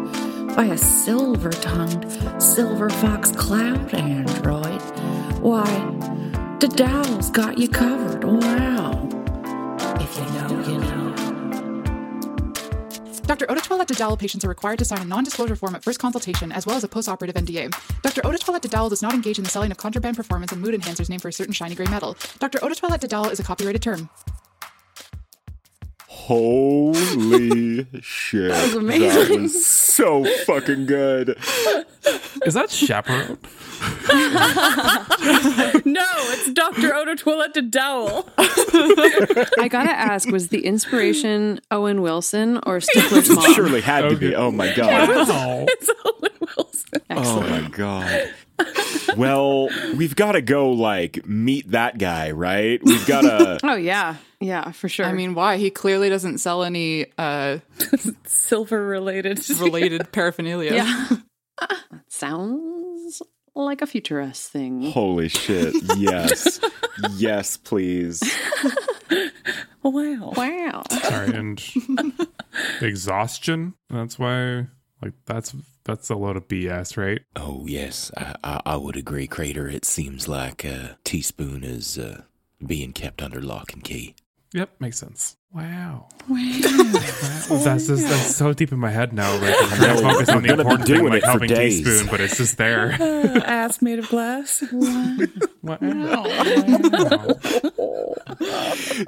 [0.55, 2.05] by a silver tongued
[2.41, 4.81] silver fox cloud android,
[5.41, 5.65] why,
[6.59, 8.23] the Dowell's got you covered.
[8.23, 9.07] Wow.
[9.99, 10.78] If you know, you.
[13.29, 13.45] Dr.
[13.45, 16.75] De Dowell patients are required to sign a non-disclosure form at first consultation as well
[16.75, 17.69] as a post-operative NDA.
[18.01, 18.23] Dr.
[18.23, 21.21] De Dowell does not engage in the selling of contraband performance and mood enhancers named
[21.21, 22.17] for a certain shiny gray metal.
[22.39, 22.57] Dr.
[22.57, 24.09] De Dowell is a copyrighted term.
[26.29, 28.51] Holy shit.
[28.51, 29.09] That was amazing.
[29.09, 31.29] That was so fucking good.
[32.45, 33.39] Is that chaperone?
[35.85, 36.93] no, it's Dr.
[36.93, 38.29] Odo Toilette de Dowel.
[38.37, 43.51] I gotta ask, was the inspiration Owen Wilson or Stifler's mom?
[43.55, 44.35] Surely had to be.
[44.35, 45.09] Oh my god.
[45.09, 47.01] it's Owen Wilson.
[47.09, 48.29] Oh my god.
[49.19, 52.79] Well, we've got to go like meet that guy, right?
[52.83, 55.05] We've got to Oh yeah, yeah, for sure.
[55.05, 55.57] I mean, why?
[55.57, 57.59] He clearly doesn't sell any uh,
[58.25, 59.47] Silver related.
[59.59, 60.73] related paraphernalia.
[60.73, 61.07] yeah,
[62.07, 63.21] sounds
[63.55, 64.91] like a future us thing.
[64.91, 65.75] Holy shit.
[65.97, 66.59] Yes.
[67.17, 68.21] yes, please.
[69.81, 70.33] Wow.
[70.35, 70.83] Wow.
[71.03, 71.61] Sorry, and
[72.81, 73.73] exhaustion.
[73.89, 74.67] That's why,
[75.01, 75.55] like, that's
[75.89, 77.21] that's a lot of BS, right?
[77.35, 79.67] Oh, yes, I, I, I would agree, Crater.
[79.67, 82.21] It seems like uh, Teaspoon is uh,
[82.65, 84.15] being kept under lock and key.
[84.53, 85.35] Yep, makes sense.
[85.51, 86.07] Wow.
[86.29, 89.31] That's just that's so deep in my head now.
[89.41, 91.47] Like, I'm trying to focus on the gonna be important thing, like it for helping
[91.49, 91.83] days.
[91.83, 92.97] teaspoon, but it's just there.
[93.19, 94.63] Uh, ass made of glass.
[95.61, 95.77] Wow.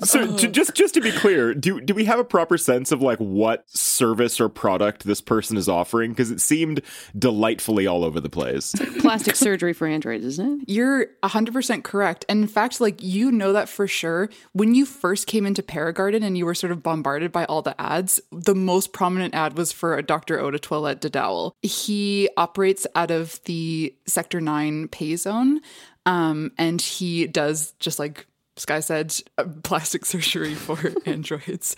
[0.04, 3.02] So to, just just to be clear, do do we have a proper sense of
[3.02, 6.82] like what service or product this person is offering because it seemed
[7.18, 8.74] delightfully all over the place.
[9.00, 10.70] Plastic surgery for androids, isn't it?
[10.70, 12.26] You're 100% correct.
[12.28, 14.30] And in fact, like you know that for sure.
[14.52, 17.80] When you first came into Paragarden and you were sort of bombarded by all the
[17.80, 20.40] ads, the most prominent ad was for a Dr.
[20.40, 21.54] Oda Toilette de Dowell.
[21.62, 25.60] He operates out of the Sector 9 Fae zone.
[26.06, 31.76] Um, and he does just like Sky said, uh, plastic surgery for androids.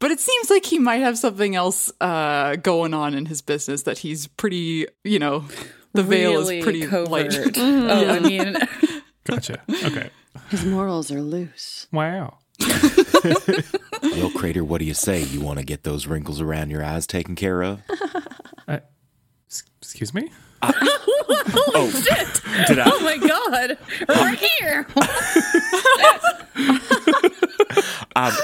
[0.00, 3.84] But it seems like he might have something else uh, going on in his business
[3.84, 5.44] that he's pretty, you know,
[5.92, 7.08] the veil Really is pretty covert.
[7.10, 7.32] light.
[7.56, 8.56] Oh, I mean,
[9.24, 9.60] Gotcha.
[9.84, 10.10] Okay.
[10.48, 11.86] His morals are loose.
[11.92, 12.38] Wow.
[14.02, 15.22] Well, Crater, what do you say?
[15.22, 17.80] You want to get those wrinkles around your eyes taken care of?
[19.80, 20.30] Excuse me.
[21.74, 21.90] Oh,
[22.68, 22.84] did I?
[22.86, 23.76] oh my god,
[24.08, 24.36] right um.
[24.58, 24.86] here.
[28.14, 28.38] I'm, um,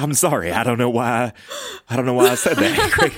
[0.00, 0.52] I'm sorry.
[0.52, 1.32] I don't know why.
[1.90, 2.90] I don't know why I said that.
[2.92, 3.16] Crater,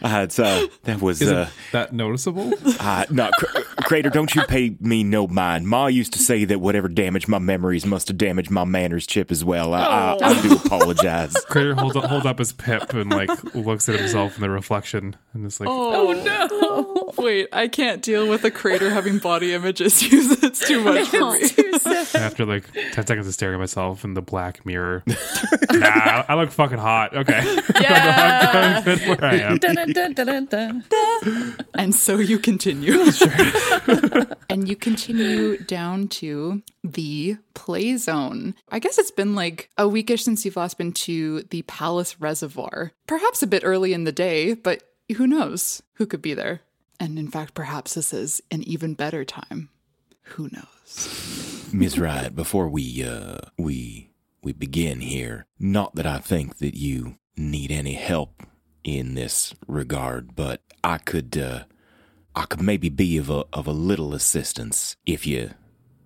[0.00, 2.52] I, Uh, it's, uh, that was Is uh, that noticeable?
[2.78, 4.08] uh, no, Cr- Crater.
[4.10, 5.66] Don't you pay me no mind.
[5.66, 9.32] Ma used to say that whatever damaged my memories must have damaged my manners chip
[9.32, 9.74] as well.
[9.74, 11.34] I, I, I do apologize.
[11.48, 15.16] Crater holds up, holds up his pip and like looks at himself in the reflection
[15.34, 17.12] and is like, Oh, no.
[17.22, 19.98] Wait, I can't deal with a crater having body images.
[20.00, 21.67] It's too much for me.
[22.14, 25.02] after like 10 seconds of staring at myself in the black mirror.
[25.72, 27.16] nah, I look fucking hot.
[27.16, 27.40] Okay.
[27.74, 29.58] I'm where I am.
[29.58, 31.56] Dun, dun, dun, dun, dun, dun.
[31.74, 33.04] And so you continue.
[34.48, 38.54] and you continue down to the play zone.
[38.70, 42.92] I guess it's been like a weekish since you've last been to the Palace Reservoir.
[43.06, 44.82] Perhaps a bit early in the day, but
[45.16, 46.60] who knows who could be there?
[47.00, 49.70] And in fact, perhaps this is an even better time.
[50.22, 51.57] Who knows?
[51.72, 51.96] Ms.
[51.96, 54.10] Rriot, before we uh we
[54.42, 58.42] we begin here, not that I think that you need any help
[58.84, 61.64] in this regard, but I could uh
[62.34, 65.50] I could maybe be of a of a little assistance if you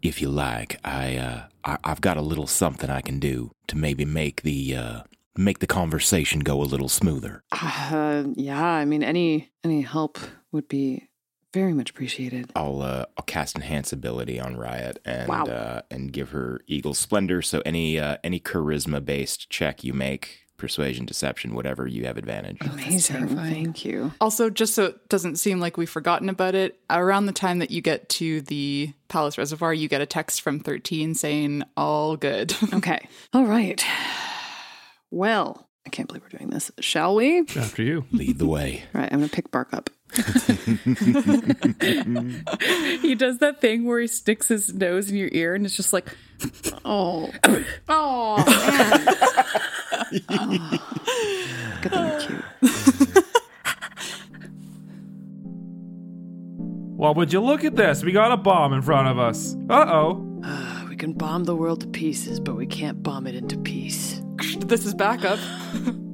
[0.03, 0.79] if you like.
[0.85, 4.77] I uh I, I've got a little something I can do to maybe make the
[4.77, 5.03] uh
[5.37, 7.43] make the conversation go a little smoother.
[7.53, 10.19] Uh, yeah, I mean, any any help
[10.51, 11.09] would be
[11.53, 12.51] very much appreciated.
[12.57, 15.45] I'll uh, I'll cast enhance ability on Rriot and Wow.
[15.45, 17.43] uh, and give her Eagle Splendor.
[17.43, 22.59] So any uh, any charisma based check you make, persuasion, deception, whatever, you have advantage.
[22.61, 23.29] Amazing.
[23.29, 24.13] Thank you.
[24.21, 27.71] Also, just so it doesn't seem like we've forgotten about it, around the time that
[27.71, 32.55] you get to the Palace Reservoir, you get a text from 13 saying, all good.
[32.73, 33.07] Okay.
[33.35, 33.85] All right.
[35.11, 36.71] Well, I can't believe we're doing this.
[36.81, 37.41] Shall we?
[37.57, 38.05] After you.
[38.13, 38.85] Lead the way.
[38.93, 39.13] right.
[39.13, 39.91] I'm going to pick Bark up.
[43.01, 45.93] He does that thing where he sticks his nose in your ear and it's just
[45.93, 46.15] like,
[46.85, 47.31] Oh.
[47.45, 47.65] oh, man.
[47.89, 48.43] oh.
[51.83, 52.45] Good thing you're cute.
[56.97, 58.05] Well, would you look at this?
[58.05, 59.57] We got a bomb in front of us.
[59.69, 60.29] Uh oh.
[60.89, 64.21] We can bomb the world to pieces, but we can't bomb it into peace.
[64.59, 65.39] this is backup.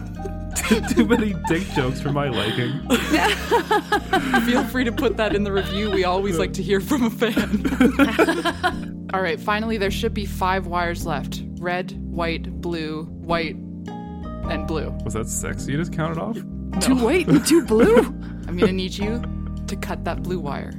[0.91, 2.81] Too many dick jokes for my liking.
[4.47, 5.91] Feel free to put that in the review.
[5.91, 9.09] We always like to hear from a fan.
[9.15, 14.91] All right, finally, there should be five wires left red, white, blue, white, and blue.
[15.05, 16.37] Was that six you just counted off?
[16.81, 17.99] Two white and two blue?
[17.99, 19.23] I'm going to need you
[19.67, 20.73] to cut that blue wire.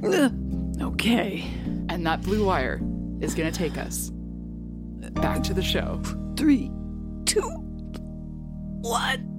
[0.80, 1.44] okay.
[1.88, 2.80] And that blue wire
[3.20, 4.10] is going to take us
[5.14, 6.02] back to the show.
[6.36, 6.70] Three,
[7.26, 7.42] two,
[8.82, 9.31] one.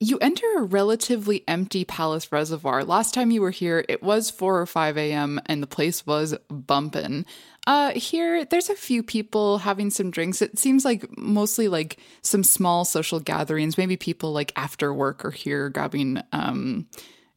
[0.00, 2.84] You enter a relatively empty palace reservoir.
[2.84, 6.36] Last time you were here, it was 4 or 5 a.m., and the place was
[6.48, 7.26] bumpin'.
[7.66, 10.40] Uh, here, there's a few people having some drinks.
[10.40, 13.76] It seems like mostly like some small social gatherings.
[13.76, 16.86] Maybe people like after work are here grabbing, um,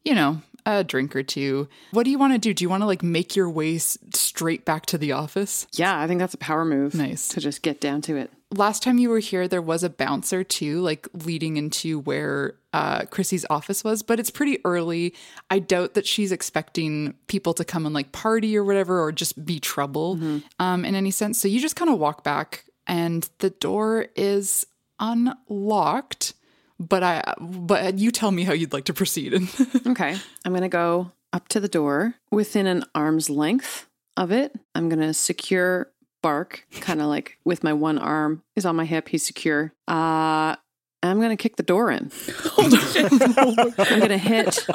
[0.05, 1.67] you know, a drink or two.
[1.91, 2.53] What do you want to do?
[2.53, 5.65] Do you want to like make your way s- straight back to the office?
[5.73, 6.93] Yeah, I think that's a power move.
[6.93, 7.27] Nice.
[7.29, 8.31] To just get down to it.
[8.51, 13.05] Last time you were here, there was a bouncer too, like leading into where uh,
[13.05, 15.13] Chrissy's office was, but it's pretty early.
[15.49, 19.45] I doubt that she's expecting people to come and like party or whatever, or just
[19.45, 20.19] be trouble
[20.59, 21.39] um, in any sense.
[21.39, 24.65] So you just kind of walk back, and the door is
[24.99, 26.33] unlocked.
[26.79, 29.33] But I, but you tell me how you'd like to proceed.
[29.87, 33.87] okay, I'm gonna go up to the door within an arm's length
[34.17, 34.53] of it.
[34.73, 35.91] I'm gonna secure
[36.21, 39.09] Bark, kind of like with my one arm is on my hip.
[39.09, 39.73] He's secure.
[39.87, 40.55] Uh,
[41.03, 42.11] I'm gonna kick the door in.
[42.57, 44.67] I'm gonna hit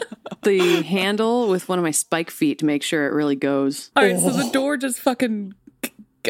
[0.42, 3.90] the handle with one of my spike feet to make sure it really goes.
[3.94, 5.54] All right, so the door just fucking.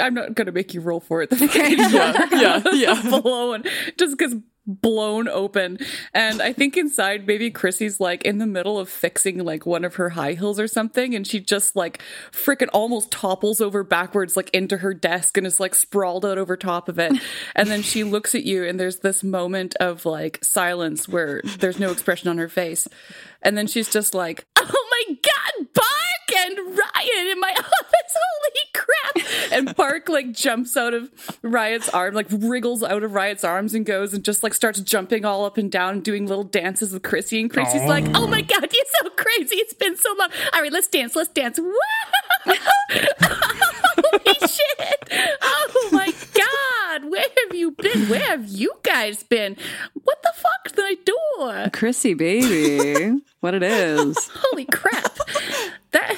[0.01, 1.31] I'm not gonna make you roll for it.
[1.31, 3.21] The fucking Yeah, yeah, yeah.
[3.21, 3.64] blown
[3.97, 4.35] just gets
[4.67, 5.79] blown open,
[6.12, 9.97] and I think inside maybe Chrissy's like in the middle of fixing like one of
[9.97, 12.03] her high heels or something, and she just like
[12.33, 16.57] freaking almost topples over backwards like into her desk and is like sprawled out over
[16.57, 17.12] top of it,
[17.55, 21.79] and then she looks at you, and there's this moment of like silence where there's
[21.79, 22.89] no expression on her face,
[23.43, 25.36] and then she's just like, "Oh my god,
[26.59, 28.17] and Ryan in my office!
[28.17, 31.11] Holy crap!" And Bark like jumps out of
[31.43, 35.25] Rriot's arm, like wriggles out of Rriot's arms and goes and just like starts jumping
[35.25, 37.41] all up and down, doing little dances with Chrissy.
[37.41, 39.57] And Chrissy's like, "Oh my god, you're so crazy!
[39.57, 40.31] It's been so long.
[40.53, 41.15] All right, let's dance.
[41.17, 41.59] Let's dance.
[41.67, 41.73] Woo!
[43.27, 45.09] Holy shit!
[45.43, 48.09] Oh my god, where have you been?
[48.09, 49.57] Where have you guys been?
[50.05, 51.70] What the fuck did I do?
[51.72, 54.16] Chrissy, baby, what it is?
[54.34, 55.16] Holy crap!
[55.93, 56.16] That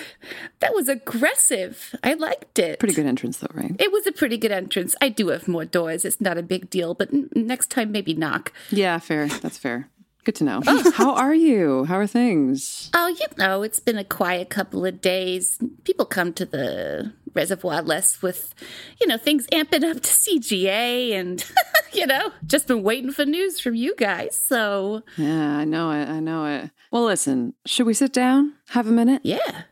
[0.60, 1.94] that was aggressive.
[2.02, 2.78] I liked it.
[2.78, 3.74] Pretty good entrance though, right?
[3.78, 4.94] It was a pretty good entrance.
[5.00, 6.04] I do have more doors.
[6.04, 8.52] It's not a big deal, but n- next time maybe knock.
[8.70, 9.28] Yeah, fair.
[9.28, 9.88] That's fair.
[10.28, 10.60] Good to know.
[10.92, 11.84] How are you?
[11.86, 12.90] How are things?
[12.92, 15.58] Oh, you know, it's been a quiet couple of days.
[15.84, 18.54] People come to the reservoir less with,
[19.00, 21.42] you know, things amping up to CGA and,
[21.94, 24.36] you know, just been waiting for news from you guys.
[24.36, 26.06] So, Yeah, I know it.
[26.10, 26.72] I know it.
[26.92, 28.52] Well, listen, should we sit down?
[28.68, 29.22] Have a minute?
[29.24, 29.62] yeah.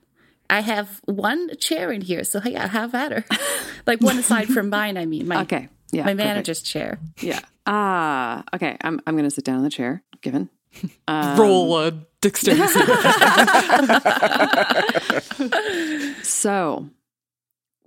[0.49, 3.25] I have one chair in here, so yeah, have at her.
[3.87, 5.29] like one aside from mine, I mean.
[5.29, 5.69] My, Okay.
[5.93, 6.05] Yeah.
[6.05, 6.19] my perfect.
[6.19, 6.99] manager's chair.
[7.21, 7.41] Yeah.
[7.67, 8.77] Ah, okay.
[8.81, 10.03] I'm I'm gonna sit down in the chair.
[10.21, 10.51] Given.
[11.09, 12.67] Um, Roll a dexterity.
[16.23, 16.89] So,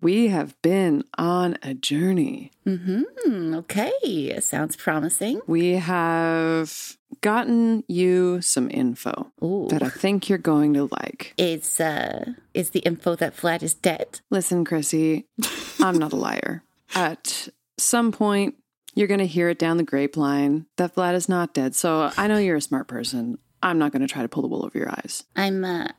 [0.01, 2.51] we have been on a journey.
[2.65, 3.53] Mm-hmm.
[3.55, 4.39] Okay.
[4.39, 5.41] Sounds promising.
[5.45, 9.31] We have gotten you some info
[9.69, 11.33] that I think you're going to like.
[11.37, 14.21] Is uh is the info that Vlad is dead?
[14.29, 15.25] Listen, Chrissy,
[15.79, 16.63] I'm not a liar.
[16.95, 18.55] At some point,
[18.95, 21.75] you're going to hear it down the grapevine that Vlad is not dead.
[21.75, 23.37] So I know you're a smart person.
[23.61, 25.23] I'm not going to try to pull the wool over your eyes.
[25.35, 25.89] I'm uh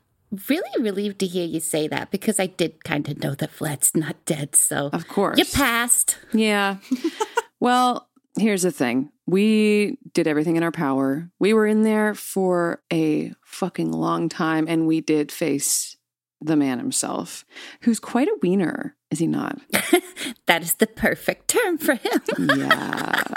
[0.49, 3.95] really relieved to hear you say that because I did kind of know that Vlad's
[3.97, 4.55] not dead.
[4.55, 5.39] So Of course.
[5.39, 6.19] you passed.
[6.33, 6.77] Yeah.
[7.61, 9.11] well, here's the thing.
[9.27, 11.31] We did everything in our power.
[11.39, 15.97] We were in there for a fucking long time and we did face
[16.41, 17.45] the man himself,
[17.83, 19.61] who's quite a wiener, is he not?
[20.47, 22.21] That is the perfect term for him.
[22.39, 23.23] Yeah.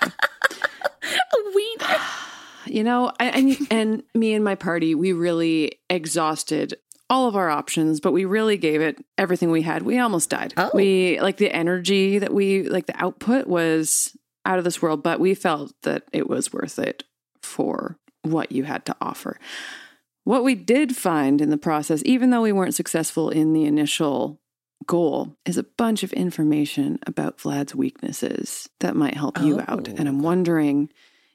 [1.03, 1.97] a wiener.
[2.65, 6.75] You know, I, and, and me and my party, we really exhausted
[7.09, 9.83] all of our options, but we really gave it everything we had.
[9.83, 10.53] We almost died.
[10.57, 10.71] Oh.
[10.73, 15.19] We like the energy that we like the output was out of this world, but
[15.19, 17.03] we felt that it was worth it
[17.41, 19.37] for what you had to offer.
[20.23, 24.39] What we did find in the process, even though we weren't successful in the initial
[24.85, 29.87] goal, is a bunch of information about Vlad's weaknesses that might help you out.
[29.87, 30.23] And I'm oh.
[30.23, 30.89] wondering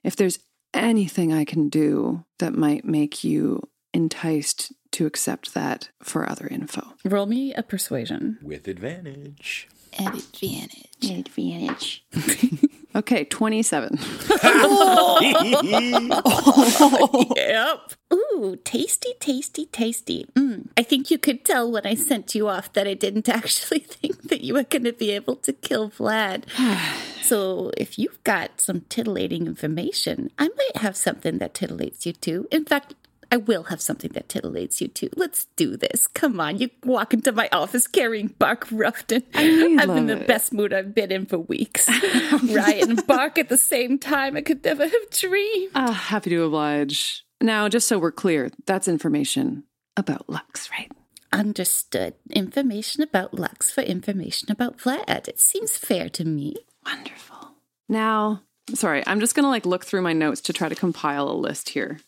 [0.05, 0.39] if there's
[0.72, 3.62] anything I can do that might make you
[3.93, 6.82] enticed to accept that for other info.
[7.05, 8.39] Roll me a persuasion.
[8.43, 9.68] With advantage.
[9.99, 11.11] An advantage.
[11.11, 12.05] Advantage.
[12.96, 13.90] okay, 27.
[17.36, 17.92] yep.
[18.12, 20.26] Ooh, tasty, tasty, tasty.
[20.34, 20.68] Mm.
[20.76, 24.28] I think you could tell when I sent you off that I didn't actually think
[24.28, 26.44] that you were going to be able to kill Vlad.
[27.22, 32.46] so if you've got some titillating information, I might have something that titillates you too.
[32.51, 32.94] In fact,
[33.31, 35.11] I will have something that titillates you too.
[35.14, 36.07] Let's do this.
[36.07, 39.22] Come on, you walk into my office carrying Bark Ruffton.
[39.35, 40.26] I I'm in the it.
[40.26, 41.87] best mood I've been in for weeks.
[41.89, 44.37] Rriot and Bark at the same time.
[44.37, 45.72] I could never have dreamed.
[45.74, 47.24] Ah, happy to oblige.
[47.41, 49.64] Now, just so we're clear, that's information
[49.97, 50.91] about Lux, right?
[51.33, 52.14] Understood.
[52.31, 55.29] Information about Lux for information about Vlad.
[55.29, 56.57] It seems fair to me.
[56.87, 57.53] Wonderful.
[57.89, 58.43] Now,
[58.74, 61.33] sorry, I'm just going to like look through my notes to try to compile a
[61.33, 62.01] list here.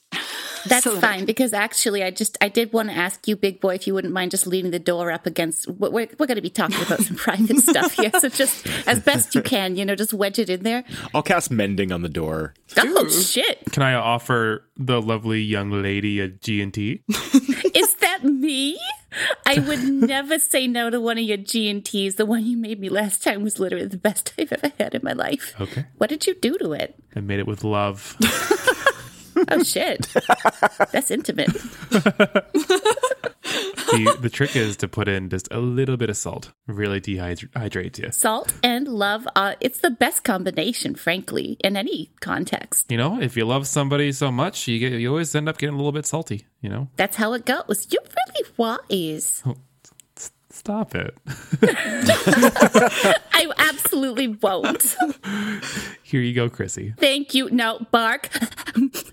[0.66, 3.74] That's So fine because actually, I just I did want to ask you, big boy,
[3.74, 5.68] if you wouldn't mind just leaning the door up against.
[5.68, 9.34] We're we're going to be talking about some private stuff here, so just as best
[9.34, 10.84] you can, you know, just wedge it in there.
[11.14, 12.54] I'll cast mending on the door.
[12.76, 13.72] Oh shit!
[13.72, 17.02] Can I offer the lovely young lady a G&T?
[17.74, 18.78] Is that me?
[19.46, 22.14] I would never say no to one of your G and Ts.
[22.14, 25.00] The one you made me last time was literally the best I've ever had in
[25.02, 25.54] my life.
[25.60, 25.86] Okay.
[25.98, 26.96] What did you do to it?
[27.16, 28.16] I made it with love.
[29.48, 30.06] Oh shit!
[30.92, 31.52] That's intimate.
[33.90, 36.52] the, the trick is to put in just a little bit of salt.
[36.66, 38.10] Really dehydrates you.
[38.12, 39.26] Salt and love.
[39.34, 42.90] Uh, it's the best combination, frankly, in any context.
[42.90, 45.74] You know, if you love somebody so much, you get you always end up getting
[45.74, 46.46] a little bit salty.
[46.60, 46.88] You know.
[46.96, 47.88] That's how it goes.
[47.90, 49.42] You're really wise.
[50.60, 51.16] Stop it.
[53.32, 54.94] I absolutely won't.
[56.02, 56.92] Here you go, Chrissy.
[56.98, 57.48] Thank you.
[57.48, 58.28] No, Bark.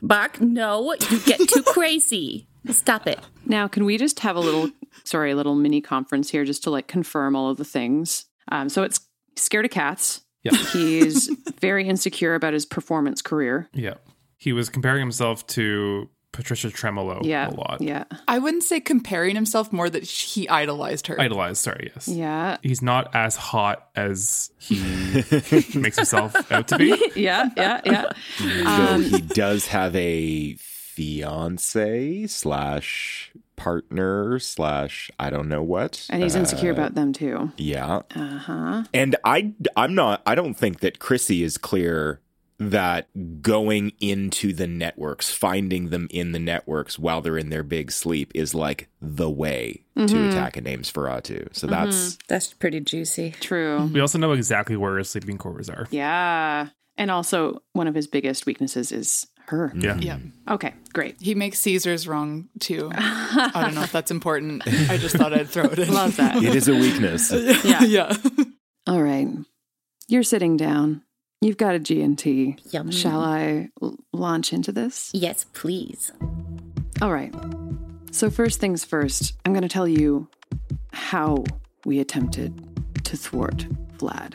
[0.02, 0.93] Bark, no.
[1.10, 2.50] You get too crazy.
[2.70, 3.22] Stop it.
[3.45, 4.70] Now, can we just have a little,
[5.06, 8.26] sorry, a little mini conference here just to like confirm all of the things?
[8.52, 9.00] Um, so it's
[9.38, 10.24] scared of cats.
[10.43, 10.52] Yeah.
[10.74, 13.70] He's very insecure about his performance career.
[13.74, 13.93] Yeah.
[14.36, 17.50] He was comparing himself to Patricia Tremolo Yeah.
[17.50, 17.78] a lot.
[17.82, 18.04] Yeah.
[18.28, 21.20] I wouldn't say comparing himself more that he idolized her.
[21.20, 22.08] Idolized, sorry, yes.
[22.08, 22.58] Yeah.
[22.62, 24.76] He's not as hot as he
[25.76, 26.96] makes himself out to be.
[27.16, 27.50] Yeah.
[27.58, 27.82] Yeah.
[27.84, 28.06] Yeah.
[28.40, 36.06] Though Um, he does have a fiance slash partner slash I don't know what.
[36.12, 37.52] and he's insecure Uh, about them too.
[37.58, 38.02] Yeah.
[38.16, 38.84] Uh huh.
[38.94, 42.22] And I I'm not I don't think that Chrissy is clear
[42.60, 43.08] that
[43.41, 48.32] going into the networks, finding them in the networks while they're in their big sleep
[48.34, 50.30] is like the way to Mhm.
[50.32, 51.47] attack a name's Feratu.
[51.55, 53.36] So that's That's pretty juicy.
[53.39, 53.89] True.
[53.93, 55.88] We also know exactly where his sleeping quarters are.
[55.91, 56.70] Yeah.
[56.97, 59.72] And also, one of his biggest weaknesses is her.
[59.78, 59.97] Yeah.
[59.99, 60.18] Yeah.
[60.49, 61.16] Okay, great.
[61.22, 62.89] He makes Caesars wrong too.
[62.95, 64.64] I don't know if that's important.
[64.66, 65.93] I just thought I'd throw it in.
[65.93, 66.43] Love that.
[66.43, 67.32] it is a weakness.
[67.64, 67.84] Yeah.
[67.84, 68.18] yeah.
[68.88, 69.28] All right.
[70.08, 71.03] You're sitting down.
[71.42, 72.58] You've got a G&T.
[72.72, 72.90] Yum.
[72.90, 75.12] Shall I l- launch into this?
[75.14, 76.12] Yes, please.
[77.02, 77.34] All right.
[78.12, 80.28] So, first things first, I'm going to tell you
[80.94, 81.44] how
[81.86, 83.68] we attempted to thwart
[83.98, 84.34] Vlad.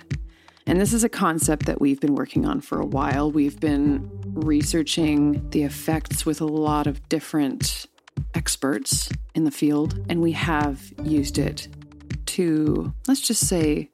[0.67, 3.33] And this is a concept that we've been working on for a while.
[3.33, 7.87] We've been researching the effects with a lot of different
[8.35, 11.67] experts in the field, and we have used it
[12.27, 13.91] to, let's just say,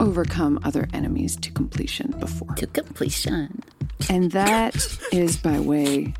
[0.00, 2.54] overcome other enemies to completion before.
[2.56, 3.62] To completion.
[4.10, 4.74] And that
[5.12, 6.14] is by way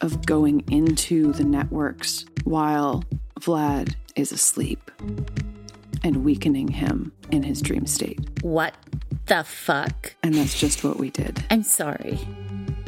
[0.00, 3.04] of going into the networks while
[3.40, 4.90] Vlad is asleep
[6.04, 8.20] and weakening him in his dream state.
[8.42, 8.74] What
[9.26, 10.14] the fuck?
[10.22, 11.42] And that's just what we did.
[11.50, 12.16] I'm sorry.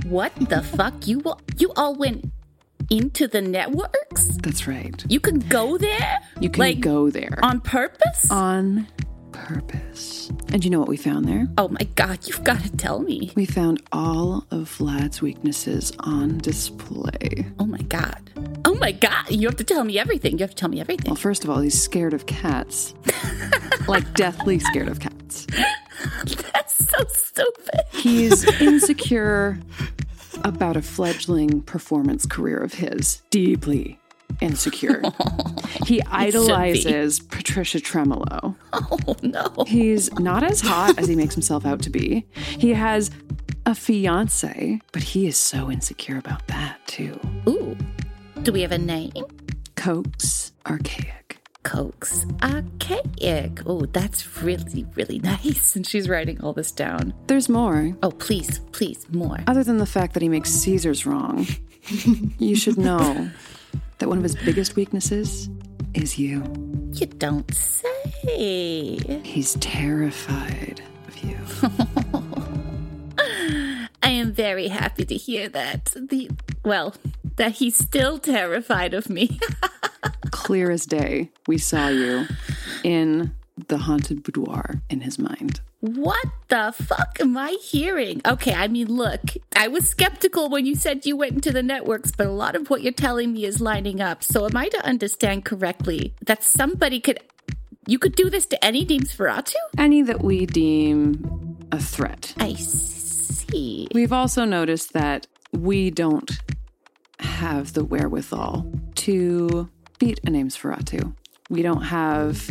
[0.07, 1.07] What the fuck?
[1.07, 2.31] You all, you all went
[2.91, 4.37] into the networks?
[4.43, 5.05] That's right.
[5.09, 6.19] You can go there?
[6.41, 8.31] You can Like, go there On purpose?
[8.31, 8.87] on
[9.41, 10.31] purpose.
[10.53, 11.47] And you know what we found there?
[11.59, 13.33] oh my god, you've got to tell me.
[13.35, 17.47] We found all of Vlad's weaknesses on display.
[17.59, 18.31] Oh my god.
[18.65, 20.33] Oh my god, you have to tell me everything.
[20.33, 21.11] You have to tell me everything.
[21.11, 22.95] Well, first of all, he's scared of cats.
[23.89, 25.47] like deathly scared of cats.
[26.53, 27.81] That's so stupid.
[27.93, 29.59] He's insecure
[30.45, 33.23] about a fledgling performance career of his.
[33.31, 34.00] Deeply
[34.41, 35.03] insecure.
[35.87, 38.57] he idolizes Patricia Tremolo.
[38.73, 39.65] Oh no.
[39.67, 42.27] He's not as hot as he makes himself out to be.
[42.35, 43.11] He has
[43.67, 47.19] a fiance, but he is so insecure about that too.
[47.49, 47.77] Ooh.
[48.43, 49.13] Do we have a name?
[49.77, 51.39] Cokes archaic.
[51.63, 53.61] Cokes archaic.
[53.67, 55.77] Oh, that's really, really nice.
[55.77, 57.13] And she's writing all this down.
[57.27, 57.95] There's more.
[58.03, 59.39] Oh, please, please, more.
[59.47, 61.47] Other than the fact that he makes Caesars wrong,
[62.39, 63.31] you should know
[64.01, 65.49] that one of his biggest weaknesses
[65.95, 66.43] is you.
[66.95, 68.99] You don't say.
[69.23, 71.39] He's terrified of you.
[74.03, 75.93] I am very happy to hear that.
[75.95, 76.31] The
[76.65, 76.95] well,
[77.37, 79.39] that he's still terrified of me.
[80.31, 82.27] Clear as day, we saw you
[82.83, 83.35] in
[83.69, 85.61] the haunted boudoir in his mind.
[85.81, 88.21] What the fuck am I hearing?
[88.27, 89.21] Okay, I mean, look,
[89.57, 92.69] I was skeptical when you said you went into the networks, but a lot of
[92.69, 94.23] what you're telling me is lining up.
[94.23, 97.19] So, am I to understand correctly that somebody could,
[97.87, 99.55] you could do this to any Deems Ferratu?
[99.79, 102.35] Any that we deem a threat.
[102.39, 103.89] I see.
[103.95, 106.31] We've also noticed that we don't
[107.21, 111.15] have the wherewithal to beat a name's Ferratu.
[111.49, 112.51] We don't have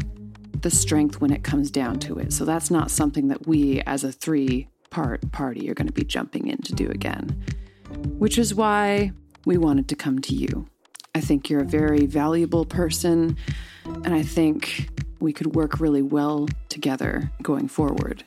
[0.62, 2.34] the strength when it comes down to it.
[2.34, 6.04] So that's not something that we as a three part party are going to be
[6.04, 7.44] jumping in to do again.
[8.18, 9.12] Which is why
[9.46, 10.68] we wanted to come to you.
[11.16, 13.36] I think you're a very valuable person,
[13.86, 14.90] and I think
[15.20, 18.24] we could work really well together going forward.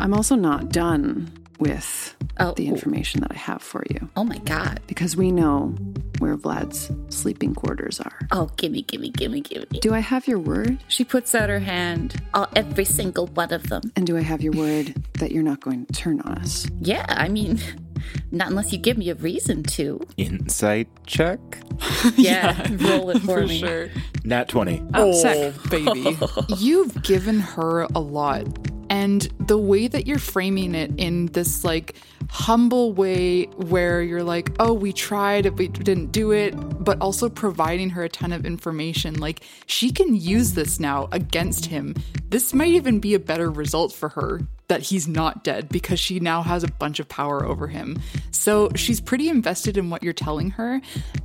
[0.00, 2.52] I'm also not done with oh.
[2.52, 4.08] the information that I have for you.
[4.16, 4.80] Oh my god.
[4.86, 5.74] Because we know
[6.18, 8.18] where Vlad's sleeping quarters are.
[8.30, 9.66] Oh, gimme, gimme, gimme, gimme.
[9.80, 10.78] Do I have your word?
[10.88, 12.20] She puts out her hand.
[12.34, 13.82] Oh, every single one of them.
[13.96, 16.66] And do I have your word that you're not going to turn on us?
[16.80, 17.60] Yeah, I mean,
[18.30, 20.00] not unless you give me a reason to.
[20.16, 21.38] Insight check.
[22.16, 23.58] Yeah, roll it for, For me.
[23.58, 23.88] sure.
[24.24, 24.82] Nat 20.
[24.94, 26.16] Oh, sick, oh, baby.
[26.56, 28.46] You've given her a lot.
[28.90, 31.96] And the way that you're framing it in this like
[32.28, 37.90] humble way where you're like, oh, we tried, we didn't do it, but also providing
[37.90, 39.18] her a ton of information.
[39.18, 41.94] Like she can use this now against him.
[42.28, 46.18] This might even be a better result for her that he's not dead because she
[46.18, 48.00] now has a bunch of power over him.
[48.32, 50.80] So she's pretty invested in what you're telling her.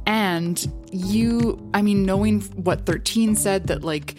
[0.05, 4.15] And you, I mean, knowing what 13 said, that like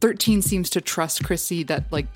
[0.00, 2.06] 13 seems to trust Chrissy that like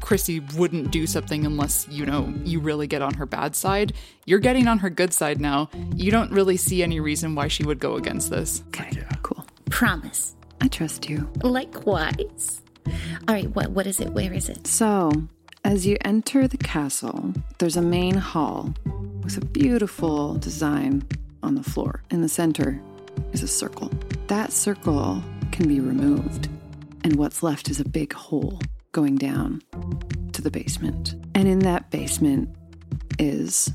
[0.00, 3.92] Chrissy wouldn't do something unless, you know, you really get on her bad side.
[4.26, 5.68] You're getting on her good side now.
[5.94, 8.62] You don't really see any reason why she would go against this.
[8.68, 9.08] Okay, yeah.
[9.22, 9.44] cool.
[9.70, 10.36] Promise.
[10.60, 11.28] I trust you.
[11.42, 12.62] Likewise.
[12.86, 14.10] All right, what what is it?
[14.12, 14.66] Where is it?
[14.66, 15.10] So,
[15.64, 18.74] as you enter the castle, there's a main hall
[19.22, 21.04] with a beautiful design
[21.42, 22.02] on the floor.
[22.10, 22.80] In the center
[23.32, 23.90] is a circle.
[24.26, 25.22] That circle
[25.52, 26.48] can be removed,
[27.04, 28.60] and what's left is a big hole
[28.92, 29.62] going down
[30.32, 31.14] to the basement.
[31.34, 32.48] And in that basement
[33.18, 33.72] is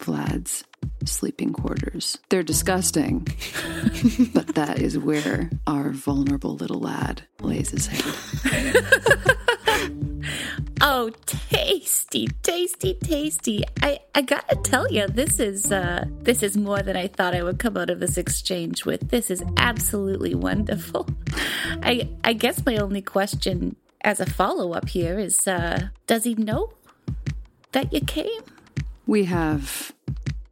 [0.00, 0.64] Vlad's
[1.04, 2.18] sleeping quarters.
[2.28, 3.20] They're disgusting,
[4.34, 8.76] but that is where our vulnerable little lad lays his head.
[10.80, 13.64] Oh, tasty, tasty, tasty.
[13.82, 17.42] I, I gotta tell you, this is uh this is more than I thought I
[17.42, 19.08] would come out of this exchange with.
[19.08, 21.08] This is absolutely wonderful.
[21.82, 23.74] I I guess my only question
[24.08, 26.70] as a follow-up here is uh does he know
[27.72, 28.42] that you came?
[29.06, 29.92] We have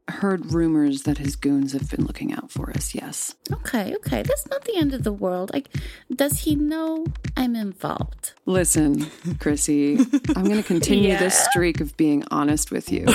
[0.08, 3.34] heard rumors that his goons have been looking out for us, yes.
[3.50, 4.22] Okay, okay.
[4.22, 5.50] That's not the end of the world.
[5.54, 5.68] Like
[6.14, 8.34] does he know I'm involved?
[8.44, 9.06] Listen,
[9.40, 9.96] Chrissy,
[10.36, 11.18] I'm going to continue Yeah.
[11.18, 13.06] this streak of being honest with you.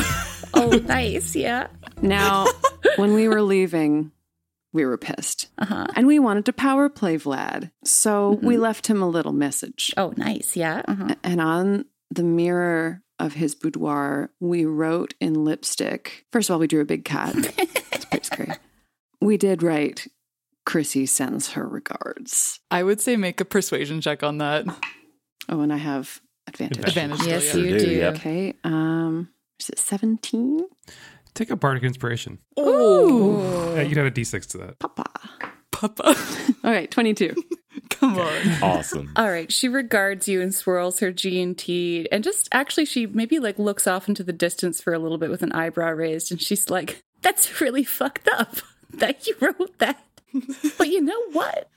[0.55, 1.67] Oh, nice, yeah.
[2.01, 2.45] Now,
[2.97, 4.11] when we were leaving,
[4.73, 5.47] we were pissed.
[5.57, 5.87] Uh-huh.
[5.95, 7.71] And we wanted to power play Vlad.
[7.83, 9.93] So we left him a little message.
[9.97, 10.81] Oh, nice, yeah.
[10.87, 11.15] Uh-huh.
[11.23, 16.25] And on the mirror of his boudoir, we wrote in lipstick.
[16.31, 17.33] First of all, we drew a big cat.
[17.57, 18.53] it's pretty scary.
[19.19, 20.07] We did write,
[20.65, 22.59] Chrissy sends her regards.
[22.71, 24.65] I would say make a persuasion check on that.
[25.49, 26.87] Oh, and I have advantage.
[26.87, 27.19] Advantage.
[27.19, 27.61] still, Yes, yeah.
[27.61, 28.03] you do.
[28.15, 28.53] Okay.
[28.63, 30.65] Um, is it 17?
[31.33, 32.39] Take a bardic inspiration.
[32.59, 33.41] Ooh.
[33.75, 34.79] Yeah, you can have a d6 to that.
[34.79, 35.05] Papa.
[35.71, 36.15] Papa.
[36.63, 37.33] All right, 22.
[37.89, 38.33] Come on.
[38.61, 39.11] Awesome.
[39.15, 43.05] All right, she regards you and swirls her G and T, and just actually, she
[43.05, 46.31] maybe like looks off into the distance for a little bit with an eyebrow raised,
[46.31, 48.55] and she's like, That's really fucked up
[48.91, 50.03] that you wrote that.
[50.77, 51.69] but you know what?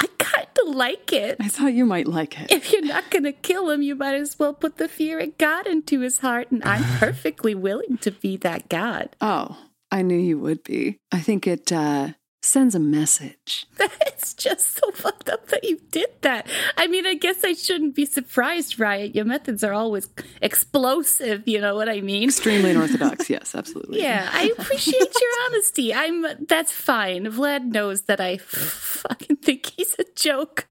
[0.00, 1.36] I kind of like it.
[1.40, 2.50] I thought you might like it.
[2.50, 5.36] If you're not going to kill him, you might as well put the fear of
[5.38, 6.50] God into his heart.
[6.50, 9.16] And I'm perfectly willing to be that God.
[9.20, 9.58] Oh,
[9.90, 10.98] I knew you would be.
[11.10, 12.10] I think it uh,
[12.42, 13.66] sends a message.
[13.76, 16.46] That's just so fucked up that you did that.
[16.76, 19.14] I mean, I guess I shouldn't be surprised, Rriot.
[19.14, 20.08] Your methods are always
[20.40, 22.24] explosive, you know what I mean?
[22.24, 23.28] Extremely unorthodox.
[23.28, 24.00] Yes, absolutely.
[24.02, 25.92] Yeah, I appreciate your honesty.
[25.94, 27.24] I'm that's fine.
[27.26, 30.68] Vlad knows that I fucking think he's a joke.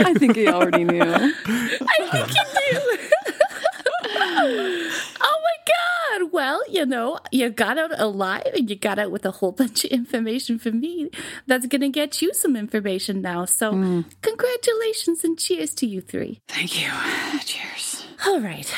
[0.00, 1.02] I think he already knew.
[1.02, 2.38] I think he
[2.70, 2.98] do.
[4.44, 6.32] Oh my god.
[6.32, 9.84] Well, you know, you got out alive and you got out with a whole bunch
[9.84, 11.10] of information for me.
[11.46, 13.44] That's going to get you some information now.
[13.44, 16.40] So, congratulations and cheers to you three.
[16.48, 16.90] Thank you.
[17.44, 18.06] Cheers.
[18.26, 18.72] All right.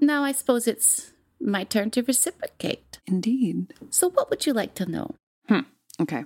[0.00, 2.98] Now I suppose it's my turn to reciprocate.
[3.06, 3.74] Indeed.
[3.90, 5.14] So, what would you like to know?
[5.48, 5.60] Hmm.
[6.00, 6.24] Okay.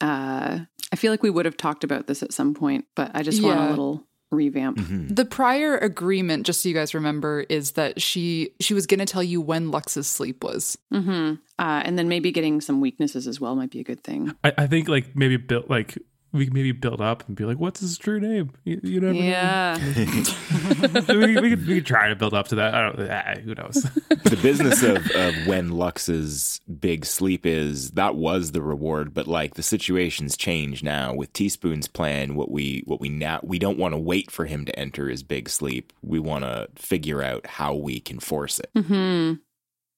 [0.00, 0.60] Uh,
[0.92, 3.42] I feel like we would have talked about this at some point, but I just
[3.42, 4.78] want a little revamp.
[5.14, 9.06] The prior agreement, just so you guys remember, is that she she was going to
[9.06, 10.76] tell you when Lux's sleep was.
[10.92, 11.34] Mm-hmm.
[11.58, 14.34] Uh, and then maybe getting some weaknesses as well might be a good thing.
[14.42, 15.98] I, I think like maybe build like
[16.32, 18.52] we can maybe build up and be like, what's his true name?
[18.64, 19.20] You, you never know.
[19.20, 19.76] Yeah.
[21.08, 22.74] we, we, could, we could try to build up to that.
[22.74, 23.10] I don't.
[23.10, 23.74] Ah, who knows?
[24.08, 29.54] the business of, of when Lux's big sleep is, that was the reward, but like
[29.54, 32.34] the situation's changed now with Teaspoon's plan.
[32.34, 35.22] What we what we now we don't want to wait for him to enter his
[35.22, 35.92] big sleep.
[36.02, 38.70] We want to figure out how we can force it.
[38.74, 39.34] Hmm.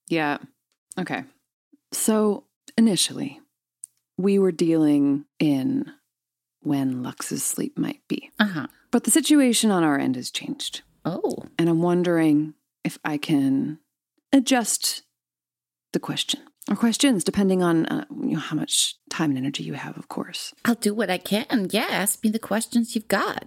[0.09, 0.39] Yeah.
[0.99, 1.23] Okay.
[1.93, 2.45] So
[2.77, 3.41] initially,
[4.19, 5.93] we were dealing in
[6.65, 8.31] when Lux's sleep might be.
[8.39, 8.67] Uh huh.
[8.91, 10.83] But the situation on our end has changed.
[11.05, 11.45] Oh.
[11.59, 12.55] And I'm wondering
[12.85, 13.79] if I can
[14.33, 15.03] adjust
[15.93, 19.75] the question or questions depending on uh, you know, how much time and energy you
[19.75, 20.55] have, of course.
[20.65, 21.69] I'll do what I can.
[21.71, 23.47] Yeah, ask me the questions you've got.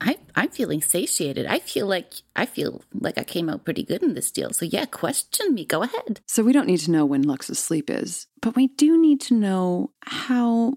[0.00, 1.46] I, I'm feeling satiated.
[1.46, 4.50] I feel like I feel like I came out pretty good in this deal.
[4.52, 5.66] So yeah, question me.
[5.66, 6.20] Go ahead.
[6.26, 9.34] So we don't need to know when Lux's sleep is, but we do need to
[9.34, 10.74] know how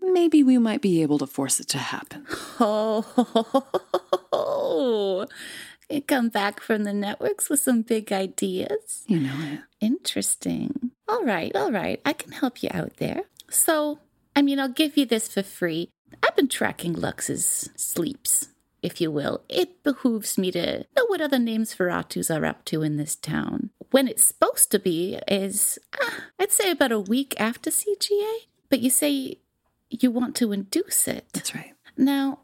[0.00, 2.26] maybe we might be able to force it to happen.
[4.40, 5.26] Oh,
[5.88, 9.04] you come back from the networks with some big ideas.
[9.06, 9.60] You know it.
[9.80, 10.90] Interesting.
[11.08, 12.00] All right, all right.
[12.04, 13.22] I can help you out there.
[13.48, 13.98] So,
[14.36, 15.90] I mean, I'll give you this for free.
[16.22, 18.48] I've been tracking Lux's sleeps,
[18.82, 19.42] if you will.
[19.48, 23.70] It behooves me to know what other names Veratus are up to in this town.
[23.90, 28.40] When it's supposed to be is, uh, I'd say about a week after CGA.
[28.68, 29.38] But you say
[29.90, 31.26] you want to induce it.
[31.32, 31.72] That's right.
[31.96, 32.40] Now,